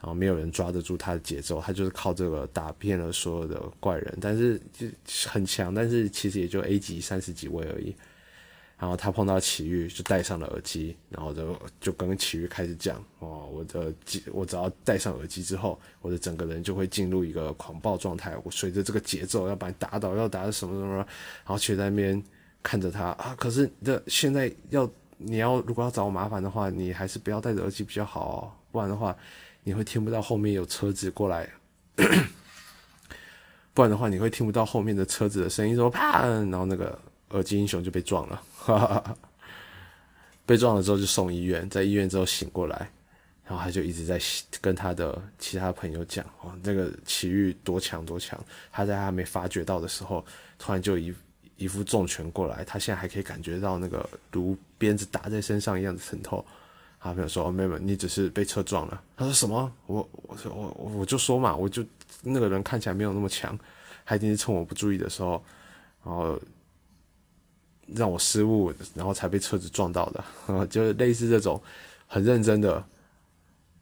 [0.00, 4.86] 然后没有人抓得住他的节奏，他就是靠这个打遍了所有的怪人，但是就
[5.28, 7.92] 很强，但是其实也就 A 级三十几位而已。
[8.78, 13.92] 然后他碰到奇遇，就戴上了耳机，然后就就跟奇遇开始讲哦，我的
[14.30, 18.36] 我只要戴上耳机之后，我的整个人就会进入一个狂暴状态。
[18.44, 21.06] 我随着这个节奏要把你打倒，要打到什么什么，然
[21.46, 22.22] 后却在那边
[22.62, 23.34] 看着他啊。
[23.36, 24.88] 可是这现在要
[25.18, 29.14] 你要如果要找我麻烦的话，你还是不要戴着耳机比较好哦，不然的话
[29.64, 31.48] 你会听不到后面有车子过来，
[33.74, 36.98] 不然的话你会听不到后面的车子的声音，说啪，然后那个。
[37.32, 38.42] 耳机英雄就被撞了，
[40.46, 42.90] 被撞了之后就送医院，在医院之后醒过来，
[43.44, 44.18] 然后他就一直在
[44.62, 50.24] 跟他的其他朋友讲，哦，那个奇遇多强多强，他在他没发觉到的时候，
[50.58, 51.14] 突然就一
[51.58, 56.42] 一副重拳过来，他现在还可以感觉到那个如鞭子打在身上一样的疼痛。
[56.98, 59.70] 他朋友说：“哦，妹妹，你只是被车撞了。”他说：“什么？
[59.86, 61.84] 我我说我我就说嘛，我就
[62.22, 63.58] 那个人看起来没有那么强，
[64.06, 65.44] 他一定是趁我不注意的时候，
[66.02, 66.40] 然后。”
[67.96, 70.22] 让我失误，然后才被车子撞到的，
[70.68, 71.58] 就是类似这种
[72.06, 72.84] 很认真的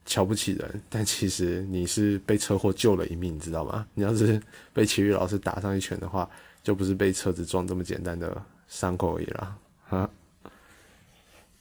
[0.04, 3.84] 瞧不起人，但其实你是被车祸救了一命，你知道吗？
[3.94, 4.40] 你要是
[4.72, 6.30] 被体育老师打上一拳的话，
[6.66, 9.57] 就不是被车子撞这么简单的伤口而已啦
[9.90, 10.11] 啊！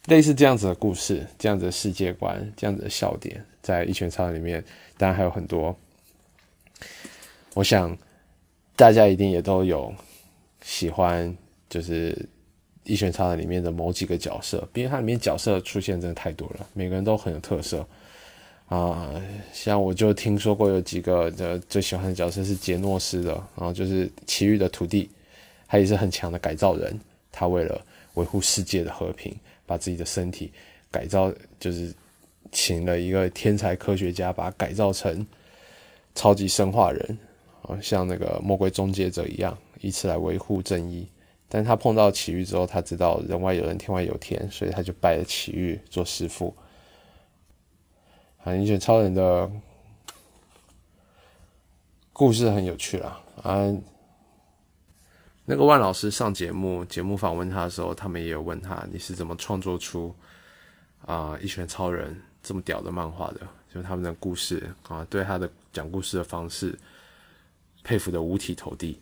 [0.08, 4.66] 类似这样子的故事，这样子的世界观，这样子的笑点，在一拳超人里面，
[4.98, 5.78] 当然还有很多。
[7.54, 7.96] 我想
[8.76, 9.94] 大家一定也都有
[10.64, 11.38] 喜欢，
[11.70, 12.28] 就是。
[12.88, 17.84] 一拳超人里面的某几个角色，因为它里面角色出现真的太多了，每个人都很有特色
[18.68, 19.14] 啊。
[19.54, 25.10] 像我就听说过有几个的最喜欢的角色是杰诺斯的，然后就是奇遇的徒弟，
[25.68, 27.00] 他也是很强的改造人。
[27.32, 27.80] 他为了
[28.14, 30.52] 维护世界的和平，把自己的身体
[30.90, 31.94] 改造，就是
[32.52, 35.26] 请了一个天才科学家，把他改造成
[36.14, 37.18] 超级生化人
[37.64, 41.08] 啊，像那个魔鬼终结者一样，以此来维护正义。
[41.50, 46.54] 但他碰到奇遇之后，他知道人外有人，天外有天，所以他就拜了奇遇做师傅。
[48.46, 49.52] 啊，一拳超人的
[52.14, 53.20] 故事很有趣啦。
[53.42, 53.58] 啊，
[55.46, 60.14] 那个万老师上节目，节目访问他的时候，他们也有问他，你是怎么创作出
[61.08, 63.42] 啊一拳超人这么屌的漫画的？
[63.74, 66.78] 就他们的故事啊，对他的讲故事的方式，
[67.84, 69.00] 佩服的五体投地。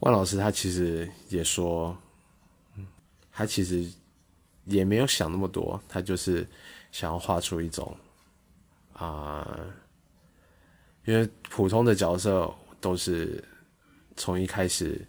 [0.00, 1.96] 万老师他其实也说，
[2.76, 2.86] 嗯
[3.32, 3.90] 他其实
[4.66, 6.46] 也没有想那么多，他就是
[6.92, 7.96] 想要画出一种
[8.92, 9.46] 啊，
[11.04, 13.42] 因为普通的角色都是
[14.16, 15.00] 从一开始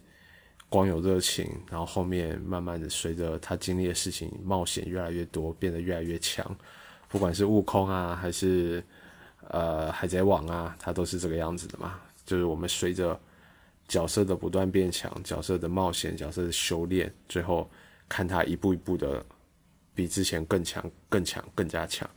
[0.68, 6.56] 光有热情，然后后面慢慢的随着他经历的事情冒险越来越多，变得越来越强，
[7.08, 8.84] 不管是悟空啊，还是
[9.48, 13.18] 呃海贼王啊，他都是这个样子的嘛，就是我们随着。
[13.88, 17.68] 角色的不断变强，角色的冒险，角色的修炼，最后
[18.08, 19.26] 看他一步一步的
[20.00, 22.08] 比之前更强、更强、更加强。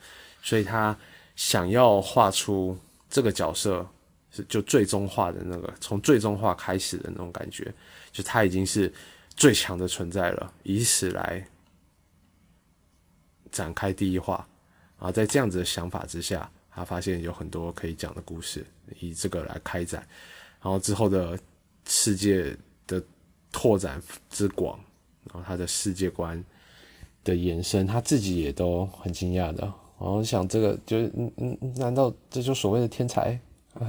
[0.42, 0.98] 所以他
[1.36, 2.78] 想要画出
[3.10, 3.86] 这个角色
[4.32, 7.74] 是就最终化的那个，从最终化开始的那种感觉，
[8.12, 8.92] 就他已经是
[9.36, 11.46] 最强的存在了，以此来
[13.52, 14.48] 展开第一话。
[14.98, 18.66] 然后在这样子的想法之下，他发现有很多可以讲的故事，
[19.00, 20.08] 以这个来开展，
[20.62, 21.38] 然后之后的。
[21.86, 22.56] 世界
[22.88, 23.04] 的
[23.52, 24.80] 拓展之广，
[25.26, 26.42] 然后他的世界观
[27.24, 29.62] 的延伸，他自己也都很惊讶的。
[30.00, 33.40] 然后想，这个就是嗯嗯，难道这就所谓的天才？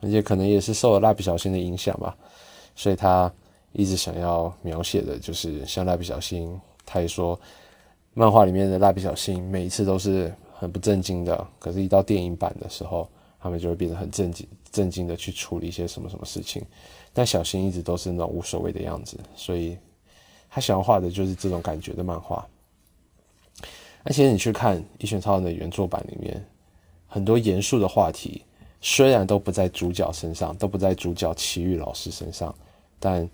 [0.00, 2.16] 而且可能也是受了蜡笔小新的影响吧，
[2.74, 3.32] 所以他
[3.72, 6.60] 一直想要描写的就是像蜡笔小新。
[6.84, 7.38] 他也说，
[8.14, 10.32] 漫画里面的蜡笔小新每一次都是。
[10.54, 13.08] 很不正经的，可是，一到电影版的时候，
[13.40, 16.64] 他们就会变得很正经、正经的去处理一些什么什么事情。
[17.12, 19.76] 但小新一直都是那种无所谓的样子，所以
[20.50, 22.46] 他想要画的就是这种感觉的漫画。
[24.02, 26.44] 而且你去看《一拳超人》的原作版里面，
[27.06, 28.42] 很多严肃的话题，
[28.80, 32.54] 虽然都不在主角身上，都不在主角奇遇老师身上，
[32.98, 33.28] 但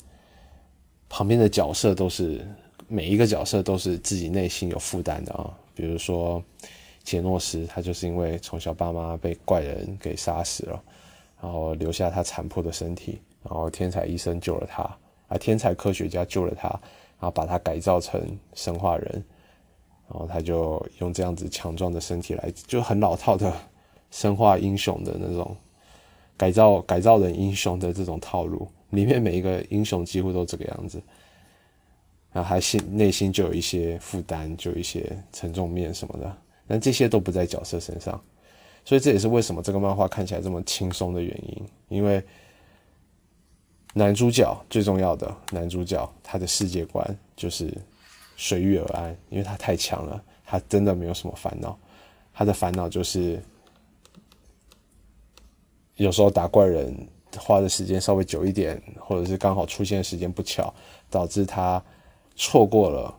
[1.09, 2.47] 旁边的角色都是
[2.87, 6.43] 每一个角色都是自己内心有负担的啊，比如说。
[7.05, 10.83] 杰诺斯，他就是因为从小爸妈被怪人给杀死了，
[11.41, 14.83] 然后留下他残破的身体，然后天才医生救了他，
[15.29, 18.21] 啊，天才科学家救了他，然后把他改造成
[18.55, 19.25] 生化人，
[20.09, 23.53] 然后他就用这样子强壮的身体来，就很老套的
[24.11, 25.57] 生化英雄的那种
[26.37, 31.03] 改造改造人英雄的这种套路，里面每一个英雄几乎都这个样子，
[32.33, 36.37] 然后还心内心就有一些负担，就有一些沉重面什么的。
[36.67, 38.21] 但这些都不在角色身上，
[38.85, 41.67] 所以这也是为什么这个漫画看起来这么轻松的原因。
[41.89, 42.23] 因为
[43.95, 47.73] 男主角最重要的男主角，他的世界观就是
[48.37, 51.77] 随遇而安，因为他太强了，他真的没有什么烦恼，
[52.33, 53.43] 他的烦恼就是
[55.97, 56.95] 有时候打怪人
[57.37, 60.73] 花的时间稍微久一点，或者是刚好出现的时间不巧，
[61.11, 61.83] 导致他
[62.37, 63.13] 错过了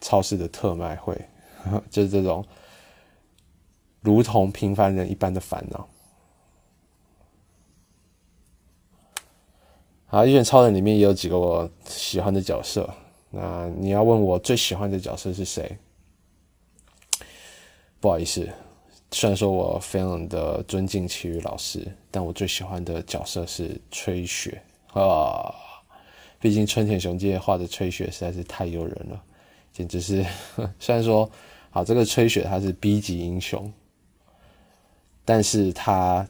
[0.00, 1.20] 超市的特卖会，
[1.90, 2.44] 就是这种
[4.00, 5.88] 如同平凡人一般的烦恼。
[10.12, 12.86] 啊，一拳超人里面也有几个我喜欢的角色。
[13.30, 15.78] 那你要问我最喜欢的角色是谁？
[17.98, 18.46] 不好意思，
[19.10, 24.60] 虽然说我非常的尊敬其余老师，但我最喜欢的角色是吹雪
[24.92, 25.50] 啊。
[26.38, 29.22] 毕竟春田雄介画的吹雪实在是太诱人了，
[29.72, 30.22] 简直是。
[30.78, 31.30] 虽然说，
[31.70, 33.72] 好这个吹雪他是 B 级英雄，
[35.24, 36.28] 但是他。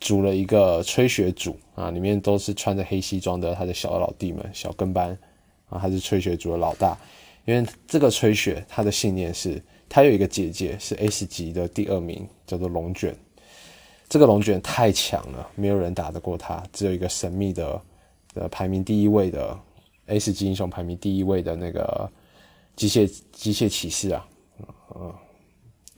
[0.00, 5.16] 组了一个吹雪组啊，里面都是穿着黑西装的他的小老弟们、小跟班
[5.68, 6.96] 啊，他是吹雪组的老大。
[7.44, 13.14] 因为这个吹雪，他的信念是，他有一个姐姐是 S 级的第二名，叫做龙卷。
[14.08, 17.80] 这个龙卷太强了，没有人打得过他，只有一个神秘的
[18.34, 19.58] 呃排名第一位的
[20.06, 22.10] S 级英雄，排名第一位的那个
[22.76, 24.26] 机械机械骑士啊，
[24.94, 25.12] 嗯。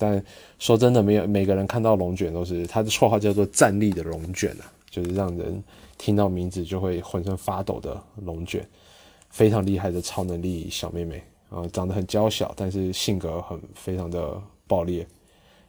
[0.02, 0.20] 但
[0.58, 5.62] 说真的，没有每个人看到龙卷都是他的绰号叫做“站立的龙卷”啊，就是让人
[5.96, 8.68] 听到名字就会浑身发抖的龙卷，
[9.30, 15.06] 非常厉害的超能力小妹妹啊，长得很娇小，但是性格很非常的暴烈，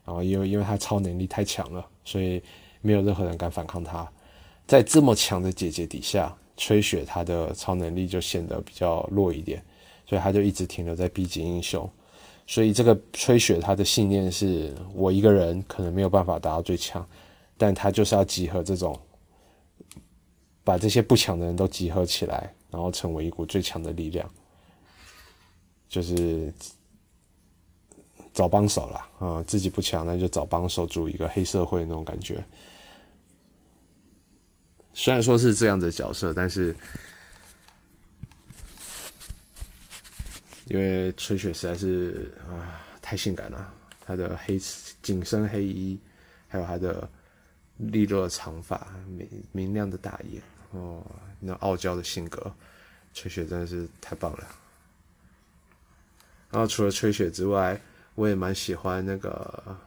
[0.03, 2.41] 然后因为因为她超能力太强了，所以
[2.81, 4.09] 没有任何人敢反抗她。
[4.65, 9.63] 在这么强的姐姐底下，吹雪她的超能力就显得比较弱一点，
[10.07, 11.87] 所以她就一直停留在 B 级英雄。
[12.45, 17.07] 所以这个吹雪他的信念是我一个人可能没有办法达到最强，
[17.57, 18.99] 但他就是要集合这种，
[20.63, 24.29] 把这些不强的人都集合起来，然后成为一股最强的力量，
[25.87, 26.53] 就是
[28.33, 32.43] 找帮手啦，啊，自己不强那就找帮手组一个黑社会那种感觉。
[34.93, 36.75] 虽然说是这样的角色，但是。
[40.73, 43.71] 因为吹雪实在是啊太性感了，
[44.03, 44.57] 她的黑
[45.03, 45.99] 紧身黑衣，
[46.47, 47.07] 还有她的
[47.77, 51.05] 利落的长发、明明亮的大眼哦，
[51.39, 52.51] 那傲娇的性格，
[53.13, 54.47] 吹雪真的是太棒了。
[56.49, 57.79] 然后除了吹雪之外，
[58.15, 59.77] 我也蛮喜欢那个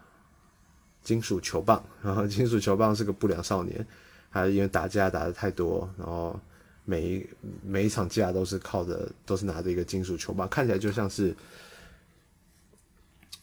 [1.03, 3.85] 金属球棒，然后金属球棒是个不良少年，
[4.31, 6.39] 他因为打架打的太多，然后。
[6.87, 7.27] 每一
[7.63, 11.37] 每一场架都是靠着，都是拿着一个金属球棒，看起来就像是，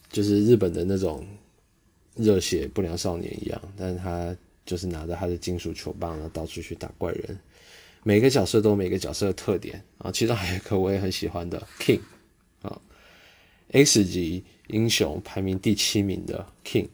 [0.10, 1.28] 就是日本的那种
[2.16, 3.62] 热血不良少年一样。
[3.78, 7.38] 但是他就是拿着他的金属球棒，然后到处去打怪人。
[8.02, 12.00] 每个角色都有每个角色的特点啊，其中还有一个我也很喜欢的 King
[12.62, 12.82] 啊
[13.72, 16.88] ，X 级英雄排名第七名的 King，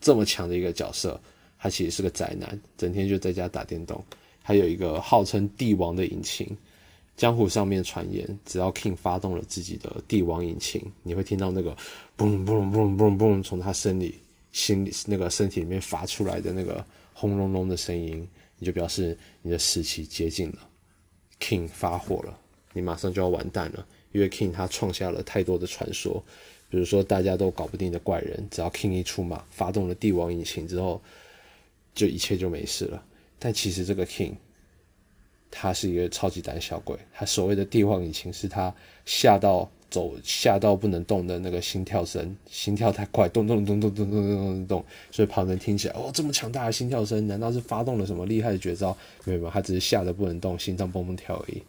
[0.00, 1.20] 这么强的一个角色，
[1.58, 4.04] 他其实是个宅男，整天就在家打电动。
[4.48, 6.56] 还有一个号称帝王的引擎，
[7.18, 11.76] 江湖上面传言，只要 King 发动了自己的帝王引擎，你会听到那个
[12.16, 14.14] 嘣嘣嘣嘣嘣从他身里、
[14.50, 16.82] 心里那个身体里面发出来的那个
[17.12, 18.26] 轰隆隆的声音，
[18.58, 20.66] 你就表示你的时期接近了
[21.38, 22.34] ，King 发火了，
[22.72, 26.24] 你马上就要完蛋了，因为 King 他创下了太多的传说，
[26.70, 31.02] 比如说大家都搞不定的怪人，只要 King 一出马，发动了帝王引擎之后，
[31.94, 33.04] 就一切就没事了。
[33.38, 34.34] 但其实这个 King，
[35.50, 36.98] 他是一个超级胆小鬼。
[37.12, 38.74] 他所谓的帝王引擎是他
[39.06, 48.96] 吓到走吓到不能动的那个心跳声，心跳太快，咚咚咚咚咚咚咚咚咚，所以旁人听起来哦，这么强大的心跳声，难道是发动了什么厉害的绝招？
[49.24, 51.62] 没有，他只是吓得不能动，心脏蹦蹦跳而已。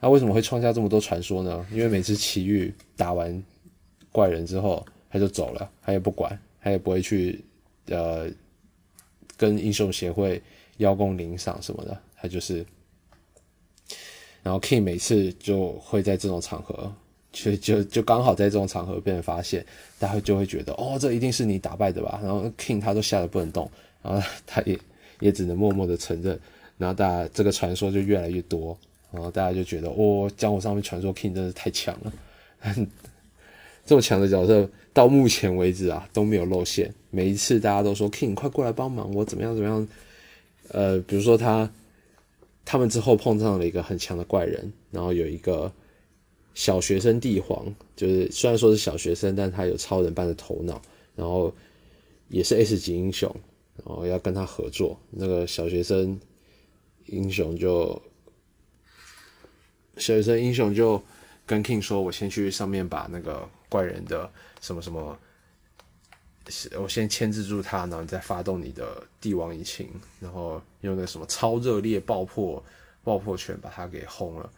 [0.00, 1.64] 那为什么会创下这么多传说呢？
[1.70, 3.42] 因为每次奇遇打完
[4.10, 7.44] 怪人之后，他就走了，他也不管，他也不会去
[7.88, 8.28] 呃
[9.36, 10.42] 跟英雄协会。
[10.78, 12.64] 邀功领赏什么的，他就是，
[14.42, 16.92] 然后 King 每次就会在这种场合，
[17.32, 19.64] 就就就刚好在这种场合被人发现，
[19.98, 22.20] 大家就会觉得哦，这一定是你打败的吧？
[22.22, 23.70] 然后 King 他都吓得不能动，
[24.02, 24.78] 然后 他也
[25.20, 26.38] 也只能默默的承认，
[26.78, 28.76] 然后大家这个传说就越来越多，
[29.10, 32.12] 然后大家就觉得哦，江湖上面传说 King 真的太强了，
[33.84, 39.86] 这么强的角色到目前为止啊都没有露馅，每一次大家都说 King 快过来帮忙，我怎么样怎么样。
[40.68, 41.70] 呃，比如说他，
[42.64, 45.72] 他们之后碰上了一个很强的怪人，然后有一个
[46.54, 50.80] 小学生帝皇，就是虽然说是小学生，但他有超人般的头脑，
[51.14, 51.54] 然后
[52.28, 53.34] 也是 S 级英雄，
[53.84, 54.98] 然后要跟他合作。
[55.10, 56.18] 那个小学生
[57.06, 58.00] 英雄就
[59.96, 61.00] 小学生英雄就
[61.46, 64.28] 跟 King 说：“我先去上面把那个怪人的
[64.60, 65.16] 什么什么，
[66.80, 69.88] 我先牵制住他，然后你再发动你的帝王引擎，
[70.20, 72.62] 然后用那什么超热烈爆破
[73.02, 74.50] 爆破拳把他给轰了。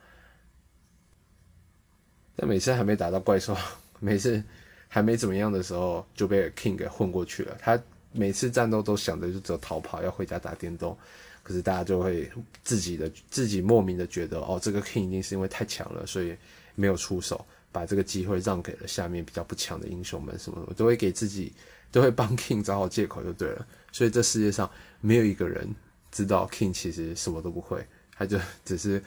[2.37, 3.57] 但每次还没打到怪兽，
[4.01, 4.43] 每次
[4.87, 7.57] 还没怎么样的时候，就被 King 给混过去了。
[7.61, 7.81] 他
[8.13, 10.97] 每次战斗都想着就只有逃跑，要回家打电动。”
[11.41, 12.31] 可是大家就会
[12.63, 16.37] 自己的自己莫名的觉得，哦，这个 king 一定是因为太强了，所以
[16.75, 21.51] 没有出手，把这个机会让给了下面比较不强的英雄们，什么什么都会给自己，
[21.91, 23.67] 都会帮 king 找好借口就对了。
[23.93, 24.71] 所以这世界上
[25.01, 25.69] 没有一个人
[26.11, 27.87] 知道 king 其实什么都不会，
[28.17, 29.03] 他就 只是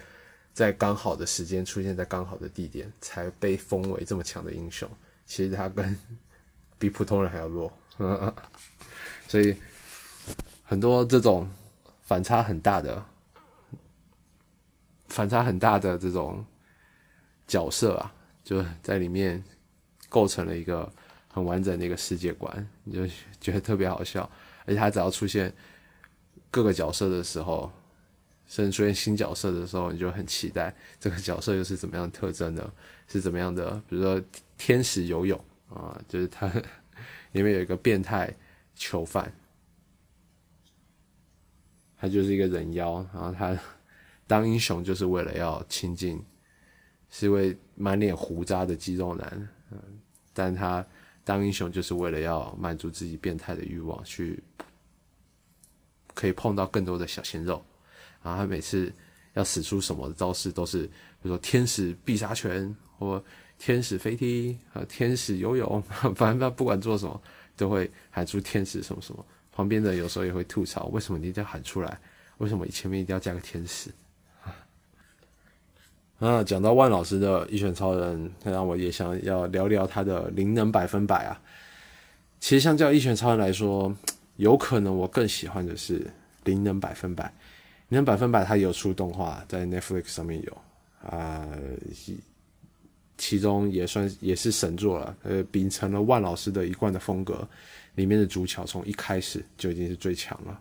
[0.54, 4.90] 在刚好的时间出现在刚好的地点，才被封为这么强的英雄。
[5.26, 5.98] 其实他跟
[6.78, 7.72] 比普通人还要弱，
[9.28, 9.56] 所以
[10.64, 11.50] 很多这种。
[12.04, 13.06] 反差很大的，
[15.08, 16.46] 反差很大的这种
[17.48, 18.14] 角色啊，
[18.44, 19.42] 就在里面
[20.10, 20.92] 构成了一个
[21.32, 23.08] 很完整的一个世界观，你就
[23.40, 24.30] 觉得特别好笑。
[24.66, 25.54] 而且他只要出现
[26.50, 27.72] 各个角色的时候，
[28.46, 32.74] 甚至出现新角色的时候，你就很期待这个角色又是怎么样的特征呢？
[33.08, 33.72] 是怎么样的？
[33.90, 34.22] 比如说
[34.58, 36.48] 天使游泳啊，就是他
[37.32, 38.34] 里面有一个变态
[38.76, 39.32] 囚犯。
[41.98, 43.58] 他就是一个人妖，然后他
[44.26, 46.20] 当英雄就是为了要亲近，
[47.10, 49.78] 是一位满脸胡渣的肌肉男，嗯，
[50.34, 50.84] 但他
[51.24, 54.42] 当英雄就是为了要满足自己变态的欲望，去
[56.14, 57.64] 可以碰到更多的小鲜肉，
[58.24, 58.92] 然后他每次
[59.34, 63.24] 要使出什么招式都是，比如说天使必杀拳或
[63.58, 65.82] 天使飞踢啊，天使游泳，
[66.16, 67.22] 反正他不管做什么
[67.56, 69.26] 都会喊出天使什么什么。
[69.52, 72.00] 旁边的有时候也会吐槽，为什么你一定要喊出来？
[72.38, 73.92] 为什么前面一定要加个天使？
[76.22, 81.42] 啊，讲到万老师的一拳超人，让我也想要聊聊他的灵能百分百啊。
[82.40, 83.92] 其实相较一拳超人来说，
[84.36, 86.06] 有可能我更喜欢的是
[86.44, 87.24] 灵能百分百。
[87.90, 90.58] 灵能百分百它有出动画，在 Netflix 上面有
[91.10, 91.48] 啊，
[93.18, 95.18] 其中也算也是神作了。
[95.24, 97.48] 呃，秉承了万老师的一贯的风格。
[97.96, 100.58] 里面的主角从一开始就已经是最强了。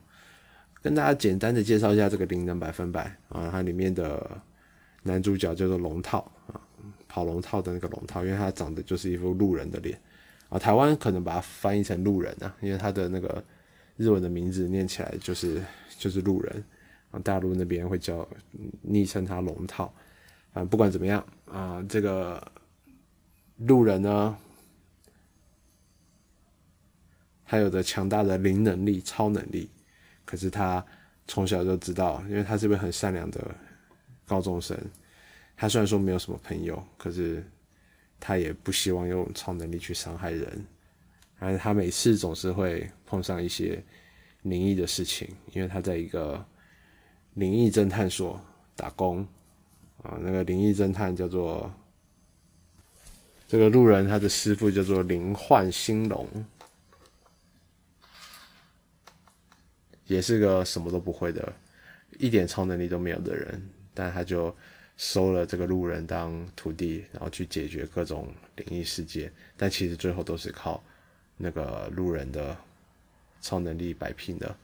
[0.83, 4.29] 跟大家简单的介绍一下这个灵能百分百啊，它里面的
[5.03, 6.61] 男主角叫做龙套啊，
[7.09, 9.99] 跑龙套的那个龙套，因为他长得就是一副路人的脸
[10.49, 10.59] 啊。
[10.59, 13.43] 台湾可能把它翻译成路人啊，因为他的那个
[13.97, 15.63] 日文的名字念起来就是
[15.99, 16.65] 就是路人
[17.11, 17.21] 啊。
[17.25, 18.27] 大陆那边会叫
[18.83, 19.93] 昵称他龙套
[20.53, 20.65] 啊。
[20.65, 22.41] 不管怎么样啊，这个
[23.57, 24.37] 路人呢。
[27.53, 29.69] 他有着强大的灵能力、超能力，
[30.25, 30.87] 可是他
[31.27, 33.45] 从小就知道，因为他是个很善良的
[34.31, 34.79] 高中生。
[35.57, 37.45] 他虽然说没有什么朋友，可是
[38.21, 40.65] 他也不希望用超能力去伤害人。
[41.41, 43.83] 而他每次总是会碰上一些
[44.43, 46.47] 灵异的事情，因为他在一个
[47.35, 48.41] 灵异侦探所
[48.77, 49.27] 打工
[50.03, 50.17] 啊。
[50.23, 51.69] 那个灵异侦探叫做
[53.49, 56.29] 这个路人，他的师傅叫做灵幻兴隆。
[60.07, 61.53] 也是个什么都不会的，
[62.19, 63.63] 一点超能力都没有的人，
[63.95, 64.55] 但他就
[64.97, 69.33] 收了这个路人当徒弟，然后去解决各种灵异事件。
[69.57, 70.83] 但其实最后都是靠
[71.37, 72.57] 那个路人的
[73.41, 74.55] 超能力摆平的，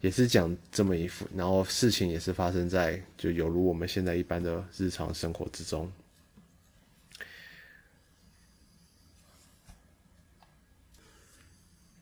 [0.00, 1.26] 也是讲这么一副。
[1.34, 5.90] 然后事情也是发生在就有如我们现在一般的日常生活之中。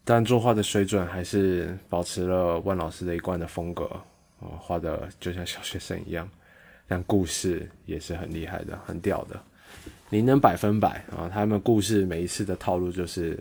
[0.09, 4.01] 但作画的水准还是保持了万老师的一贯的风格
[4.41, 6.29] 啊，画的就像小学生一样，
[6.87, 9.41] 但故事也是很厉害的，很屌的，
[10.11, 11.31] 你能百分百啊！
[11.33, 13.39] 他们故事每一次的套路就是，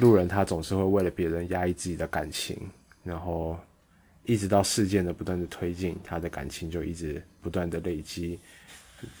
[0.00, 2.58] 路人他总是会为了别人压抑自己的感情，
[3.04, 3.58] 然后
[4.24, 8.38] 一直到事件的不断的推进，他的感情就一直不断的累积，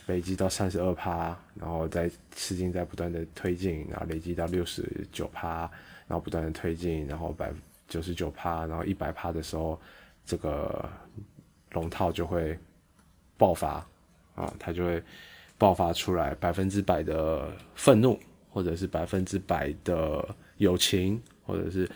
[0.06, 5.70] 累积到三十二趴，然后在事件在不断的推进，然后累积到六十九趴。
[6.08, 7.50] 然后不断的推进，然后百
[7.88, 9.80] 九十九趴，然后一百趴的时候，
[10.24, 10.88] 这个
[11.70, 12.58] 龙套就会
[13.36, 13.86] 爆发
[14.34, 15.02] 啊，它就会
[15.58, 18.18] 爆发出来百分之百的愤怒，
[18.50, 21.90] 或者是百分之百的友情，或者是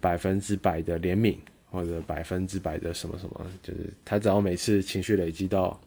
[0.00, 1.38] 百分之百的怜悯，
[1.70, 5.80] 或者百分之百的什么什么，就是他只要每次情绪累积到，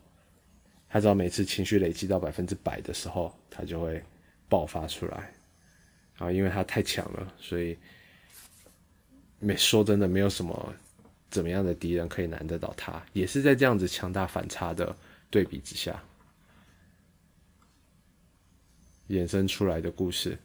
[0.89, 4.01] 他只要每次情绪累积到百分之百的时候，他就会
[4.47, 5.31] 爆发出来。
[6.19, 7.75] 啊，因为他太强了，所以
[9.39, 10.73] 没说真的没有什么
[11.33, 14.95] 怎么样的敌人可以难得倒他，也是在这样子强大反差的
[15.31, 15.99] 对比之下
[19.09, 20.37] 衍生出来的故事。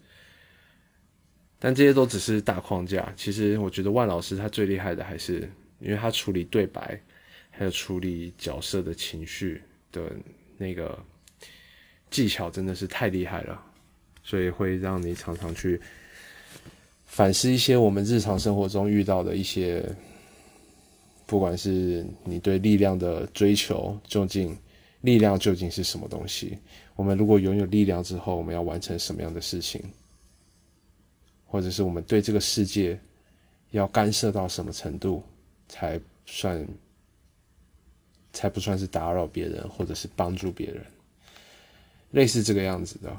[1.58, 5.46] 但这些都只是大框架，其实我觉得万老师他最厉害的还是，
[5.78, 6.98] 因为他处理对白，
[7.50, 9.60] 还有处理角色的情绪
[9.92, 10.10] 的
[10.56, 10.98] 那个
[12.08, 13.62] 技巧真的是太厉害了，
[14.22, 15.78] 所以会让你常常去
[17.04, 19.84] 反思一些我们日常生活中遇到的一些，
[21.28, 24.56] 不管是你对力量的追求，究竟
[25.02, 26.56] 力量究竟是什么东西？
[26.96, 29.78] 我们如果拥有力量之后，我们要完成什么样的事情？
[31.46, 32.98] 或者是我们对这个世界
[33.72, 35.22] 要干涉到什么程度，
[35.68, 36.66] 才算
[38.32, 40.82] 才不算是打扰别人，或者是帮助别人，
[42.12, 43.14] 类似这个样子的，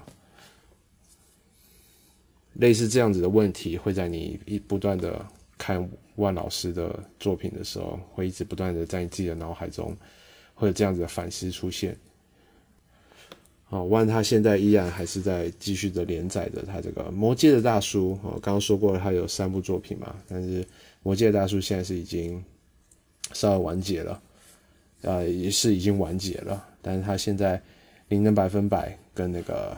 [2.53, 5.23] 类似这样子的问题，会在你一不断的
[5.59, 5.87] 看
[6.19, 9.95] 万老师的作品的时候，会一直不断的在你自己的脑海中，
[10.53, 11.97] 会有这样子的反思出现。
[13.69, 20.63] 哦，万他现在依然还是在继续的连载着他这个《魔界的大叔》哦，刚刚说过了，他有三部作品嘛，但是
[21.03, 22.43] 《魔界的大叔》现在是已经
[23.31, 24.21] 稍微完结了，
[25.01, 27.57] 呃，也是已经完结了，但是他现在
[28.07, 29.77] 《灵能百分百》跟那个，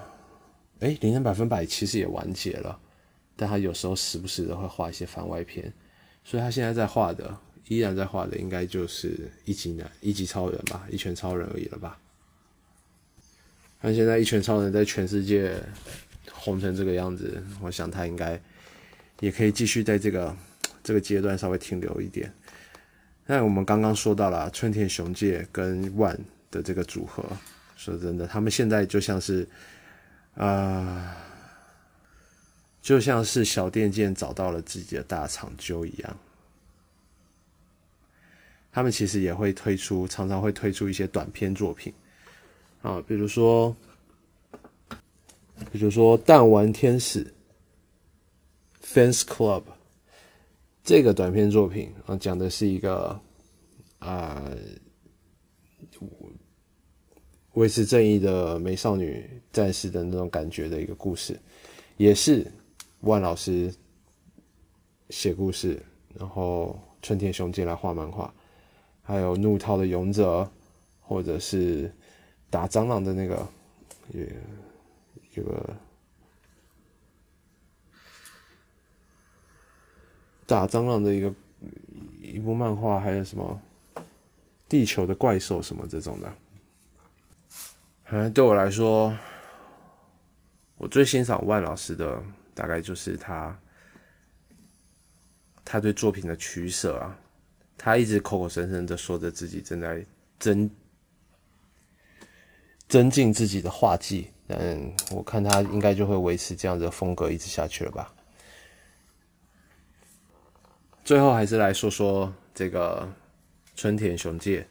[0.79, 2.79] 哎，《灵能百分百》其实也完结了，
[3.35, 5.71] 但他有时候时不时的会画一些番外篇，
[6.23, 11.97] 所以他现在在画的，依然在画的，应该就是一级男、一级超人吧，一拳超人而已了吧。
[13.81, 15.55] 那现在一拳超人在全世界
[16.31, 18.39] 红成这个样子，我想他应该
[19.19, 20.35] 也可以继续在这个
[20.83, 22.31] 这个阶段稍微停留一点。
[23.25, 26.17] 那我们刚刚说到了春田雄介跟万
[26.49, 27.25] 的这个组合，
[27.75, 29.47] 说真的，他们现在就像是
[30.35, 31.17] 啊，
[32.81, 36.17] 就像是小电剑找到了自己的大长究一样。
[38.71, 41.93] 他们其实也会推出，常常会推出一些短篇作品。
[42.81, 43.75] 啊，比如说，
[45.71, 47.23] 比如说《弹丸天使》
[48.83, 49.63] （Fans Club）
[50.83, 53.19] 这个短片作品啊，讲的是一个
[53.99, 54.41] 啊
[57.53, 61.37] 维持正义的美少女战士的那种感觉的一个故事，
[61.97, 62.49] 也是
[63.01, 63.73] 万老师
[65.09, 65.81] 写故事，
[66.15, 68.33] 然后春田雄介来画漫画，
[69.03, 70.49] 还有怒涛的勇者，
[70.99, 71.93] 或者是。
[72.51, 73.47] 打蟑螂的那个，
[74.09, 74.27] 也
[75.35, 75.73] 有个
[80.45, 81.33] 打蟑螂的一个
[82.21, 83.57] 一部漫画，还有什么
[84.67, 86.33] 地球的怪兽什么这种的。
[88.09, 89.17] 嗯，对我来说，
[90.75, 92.21] 我最欣赏万老师的
[92.53, 93.59] 大概就是他，
[95.63, 97.17] 他对作品的取舍啊，
[97.77, 100.05] 他一直口口声声的说着自己正在
[100.39, 100.69] 增。
[102.87, 108.13] 增进自己的画技，嗯，我看他应该就会维持这样的风格一直下去了吧。
[111.05, 113.09] 最后还是来说说这个
[113.77, 114.67] 春田雄介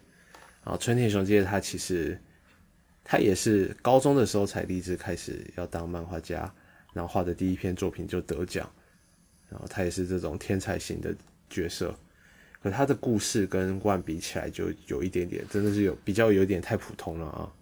[0.64, 2.20] 啊，春田雄介他其实
[3.02, 6.52] 他也是高中的时候才立志开始要当漫画家，
[6.92, 8.68] 然后画的第一篇作品就得奖，
[9.48, 11.14] 然后他也是这种天才型的
[11.48, 11.94] 角色，
[12.62, 17.52] 可他的故事跟万比起来就有一点点，真的是有比较有点太普通了啊。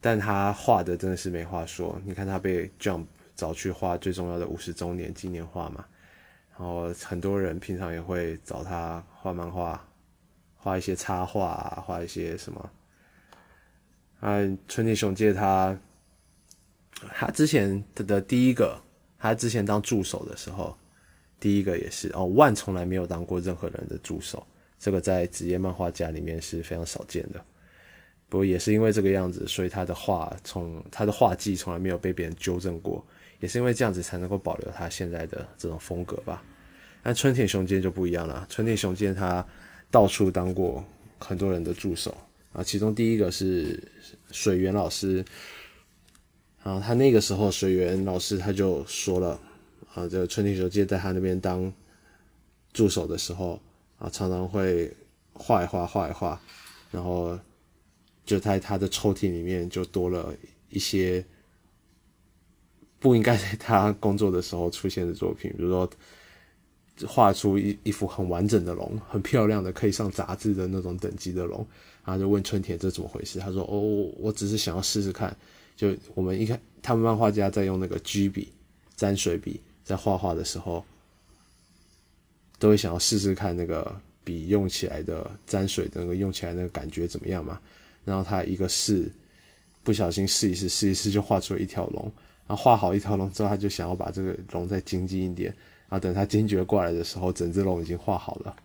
[0.00, 3.04] 但他画的真的是没话说，你看他被 Jump
[3.36, 5.84] 找去画最重要的五十周年纪念画嘛，
[6.52, 9.86] 然后很多人平常也会找他画漫画，
[10.56, 12.70] 画一些插画，画一些什么。
[14.20, 14.38] 啊，
[14.68, 15.78] 春田雄介他，
[17.14, 18.80] 他之前的第一个，
[19.18, 20.76] 他之前当助手的时候，
[21.38, 24.46] 第一个也是哦，万从来没有当过任何人的助手，
[24.78, 27.42] 这个在职业漫画家里面是非常少见的。
[28.28, 33.04] 不过也是因为这个样子，所以他的画从他的画技从来没有被别人纠正过，
[33.40, 36.42] 也是因为这样子才能够保留他现在的这种风格吧。
[37.02, 39.44] 但春田雄健就不一样了，春田雄健他
[39.90, 40.84] 到处当过
[41.18, 42.16] 很多人的助手
[42.52, 43.82] 啊，其中第一个是
[44.30, 45.24] 水源老师，
[46.62, 49.40] 然后他那个时候水源老师他就说了
[49.94, 51.72] 啊，这个春田雄介在他那边当
[52.72, 53.60] 助手的时候
[53.98, 54.92] 啊，常常会
[55.32, 56.40] 画一画画一画，
[56.90, 57.38] 然后。
[58.22, 60.32] 就在他的抽屉里面就多了
[60.68, 61.24] 一些
[63.00, 65.90] 不应该在他工作的时候出现的作品，比如说
[67.08, 71.66] 画出一一幅很完整的龙，很漂亮的可以上杂志的那种等级的龙，
[72.04, 73.40] 然后就问春田这怎么回事？
[73.40, 73.80] 他说：“哦，
[74.18, 75.36] 我只是想要试试看。”
[75.80, 78.52] 就我们一看，他们漫画家在用那个 G 笔
[78.96, 80.84] 沾水笔在画画的时候，
[82.58, 87.58] 都会想要试试看那个笔用起来的沾水的那个用起来那个感觉怎么样嘛？
[88.04, 89.10] 然后他一个试，
[89.82, 92.12] 不小心试一试，试一试就画出了一条龙。
[92.46, 95.50] 然后画好一条龙之后，他就想要把这个龙再精进一点。
[95.88, 98.56] 然后等他惊觉过来的时候，整只龙已经画好了。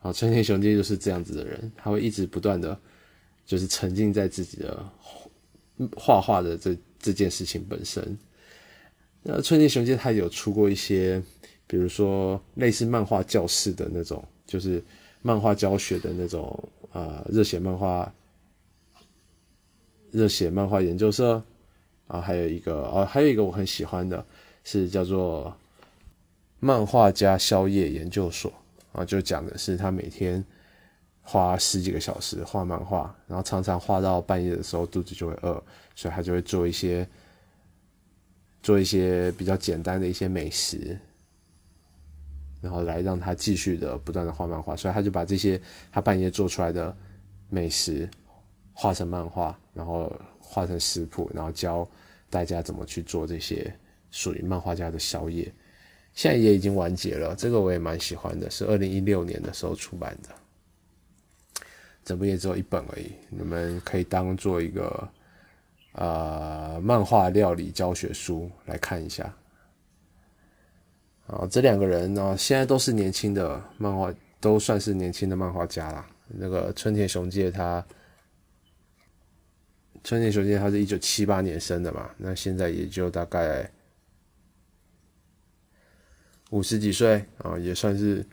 [0.00, 2.78] 啊，春田雄介就是这样子的人，他会一直不断的，
[3.48, 4.86] 就是沉浸在自己的
[5.96, 8.16] 画画的这这件事情本身。
[9.22, 11.22] 那春田雄介他有出过一些，
[11.66, 14.84] 比如说类似漫画教室的那种，就是
[15.22, 18.12] 漫画教学的那种啊，热血漫画，
[20.10, 21.42] 热血漫画研究社
[22.06, 24.22] 啊，还有一个哦，还有一个我很喜欢的
[24.62, 25.56] 是叫做
[26.60, 28.52] 漫画家宵夜研究所。
[28.92, 30.44] 啊，就讲的是他每天
[31.30, 35.62] 花十几个小时画漫画，然后常常画到半夜的时候肚子就会饿，
[35.94, 37.06] 所以他就会做一些
[38.62, 40.98] 做一些比较简单的一些美食，
[42.62, 44.74] 然后来让他继续的不断的画漫画。
[44.74, 45.60] 所以他就把这些
[45.92, 46.96] 他半夜做出来的
[47.50, 48.08] 美食
[48.72, 50.10] 画成漫画，然后
[50.40, 51.86] 画成食谱，然后教
[52.30, 53.70] 大家怎么去做这些
[54.10, 55.52] 属于漫画家的宵夜。
[56.14, 60.30] 现在也已经完结了，这个我也蛮喜欢的，是二零一六年的时候出版的，
[62.08, 65.08] 整部也只有一本而已，你们可以当做一个
[65.92, 69.30] 呃漫画料理教学书来看一下。
[71.26, 76.08] 啊，这两个人呢，现在都是年轻的漫画，都算是年轻的漫画家啦。
[76.28, 77.84] 那个春田雄介他，
[80.02, 83.70] 春田雄介他是一九七八年生的嘛，那现在也就大概。
[86.50, 88.24] 五十几岁啊，也算是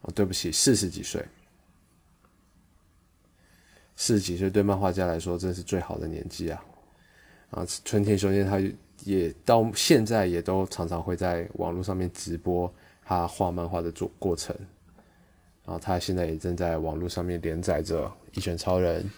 [0.00, 1.24] 哦，对不起，四十几岁。
[4.02, 6.64] 四十几岁对漫画家来说，真是最好的年纪啊！
[7.52, 8.60] 啊，春田雄介他
[9.04, 12.68] 也到现在也都常常会在网络上面直播
[13.04, 14.56] 他画漫画的过程。
[15.64, 19.08] 然后他现在也正在网络上面连载着《一拳超人》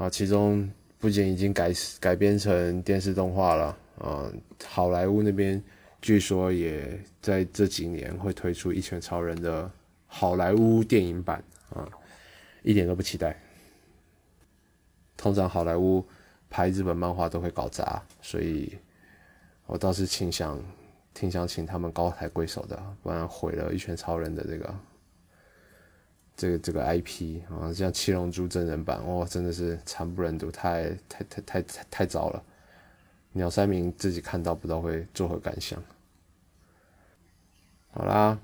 [0.00, 4.30] 啊，其中不仅已经改改编成电视动画了啊，
[4.64, 5.60] 好莱坞那边。
[6.00, 9.68] 据说也在这几年会推出《一拳超人》的
[10.06, 11.42] 好莱坞电影版
[11.74, 11.88] 啊，
[12.66, 13.40] 一点都不期待。
[15.16, 16.04] 通常好莱坞
[16.50, 18.76] 拍日本漫画都会搞砸，所以
[19.66, 20.60] 我倒是倾向
[21.14, 24.74] 挺想请他们高抬贵手的，不然毁了《一拳超人》的这个
[26.36, 32.42] 这个这个 IP 啊，像《七龙珠》真人版，哇，真的是惨不忍睹，太太太太太太糟了。
[33.30, 35.80] 鸟山明自己看到不知道会作何感想。
[37.92, 38.36] 好啦，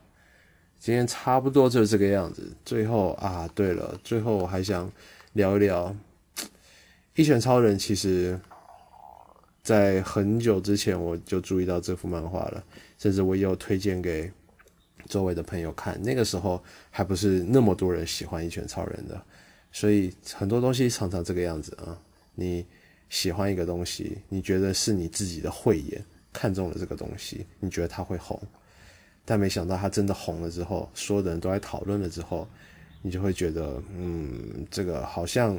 [0.83, 2.53] 今天差不多就是这个样子。
[2.65, 4.91] 最后啊，对了，最后我还想
[5.35, 5.95] 聊一聊
[7.15, 7.79] 《一拳超人》。
[7.81, 8.37] 其实，
[9.63, 12.65] 在很久之前我就注意到这幅漫画了，
[12.99, 14.29] 甚至我也有推荐给
[15.07, 15.97] 周围的朋友看。
[16.03, 16.61] 那个时候
[16.91, 19.25] 还不是那么多人喜欢《一拳超人》的，
[19.71, 21.97] 所以很多东西常常这个样子啊。
[22.35, 22.67] 你
[23.09, 28.37] 喜欢一个东西，你觉得是你自己的慧眼看中了这个东西，你觉得它会红。
[29.25, 32.49] 但没想到他真的红了之后，所有的人都在讨论了之后，
[33.01, 35.57] 你就会觉得，嗯，这个好像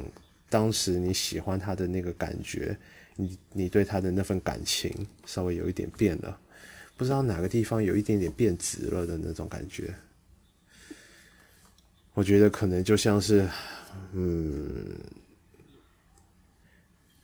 [0.48, 2.76] 当时你喜欢他的那个感觉，
[3.16, 4.92] 你你对他的那份感情
[5.24, 6.38] 稍微有一点变了，
[6.96, 9.94] 不知道哪个地方有一点点变直了的那种感觉。
[12.12, 13.48] 我觉得可能就像是，
[14.12, 14.96] 嗯，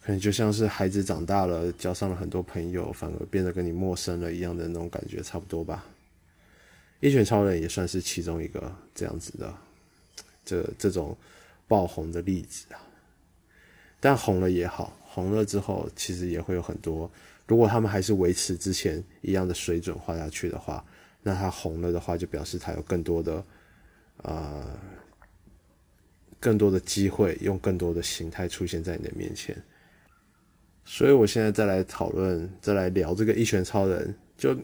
[0.01, 5.85] 可能就像是孩子长大了，交上了很多朋友，反而变得跟你陌生了一样的那种感觉，差不多吧。
[7.01, 9.55] 一拳超人也算是其中一个这样子的，
[10.45, 11.17] 这这种
[11.67, 12.79] 爆红的例子啊。
[13.99, 17.11] 但红了也好，红了之后其实也会有很多。
[17.47, 20.85] 如果他们还是维持之前一样的水准画下去的话，
[21.23, 23.45] 那他红了的话，就表示他有更多的
[24.19, 24.79] 呃
[26.39, 29.57] 更多的机会，用更多的形态出现在你的面前。
[30.85, 34.55] 所以我现在再来讨论，再来聊这个一拳超人，就。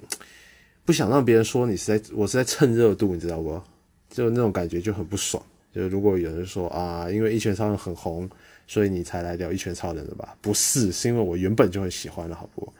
[0.86, 3.60] 不想让别人说你是在，我是在蹭热度，你知道不？
[4.08, 5.42] 就那种感觉就很不爽。
[5.74, 8.30] 就如果有人说啊，因为一拳超人很红，
[8.68, 10.36] 所以你才来聊一拳超人的吧？
[10.40, 12.72] 不是，是因为我原本就很喜欢了，好不？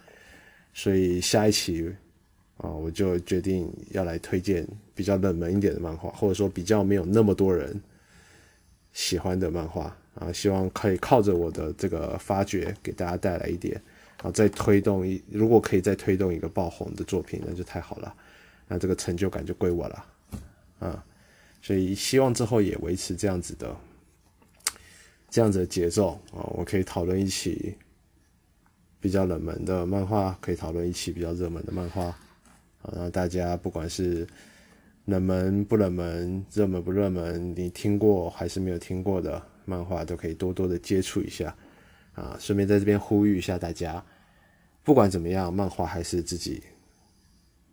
[0.72, 1.92] 所以下一期
[2.58, 7.78] 啊，我就决定要来推荐比较冷门一点的漫画，或者说比较没有那么多人
[8.92, 13.82] 喜欢的漫画啊，希望可以靠着我的这个发掘，给大家带来一点。
[14.22, 18.14] 啊，再推动一，如果可以再推动一个爆红的作品，那就太好了，
[18.66, 20.06] 那这个成就感就归我了，
[20.78, 21.04] 啊，
[21.60, 23.76] 所以希望之后也维持这样子的，
[25.28, 26.12] 这样子的节奏。
[26.32, 27.76] 啊，我可以讨论一起
[29.00, 32.04] 比较冷门的漫画，可以讨论一起比较热门的漫画，
[32.82, 34.26] 啊，大家不管是
[35.04, 41.54] 冷门不冷门、热门不热门，你听过还是没有听过的漫画，都可以多多的接触一下。
[42.16, 42.36] 啊。
[42.40, 44.04] 顺便在这边呼吁一下大家，
[44.82, 46.60] 不管怎么样，漫画还是自己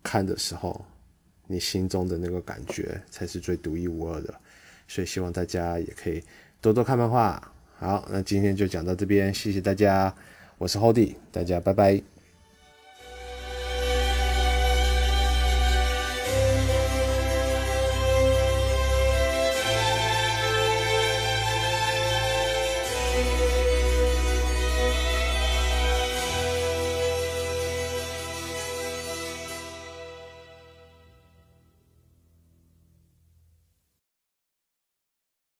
[0.02, 0.84] 看的时候，
[1.48, 4.32] 你心中的那个感觉才是最独一无二的。
[4.86, 6.22] 所以希望大家也可以
[6.60, 7.52] 多多看漫画。
[7.76, 10.14] 好，那今天就讲到这边，谢谢大家，
[10.58, 12.13] 我是 Hody，大家拜拜。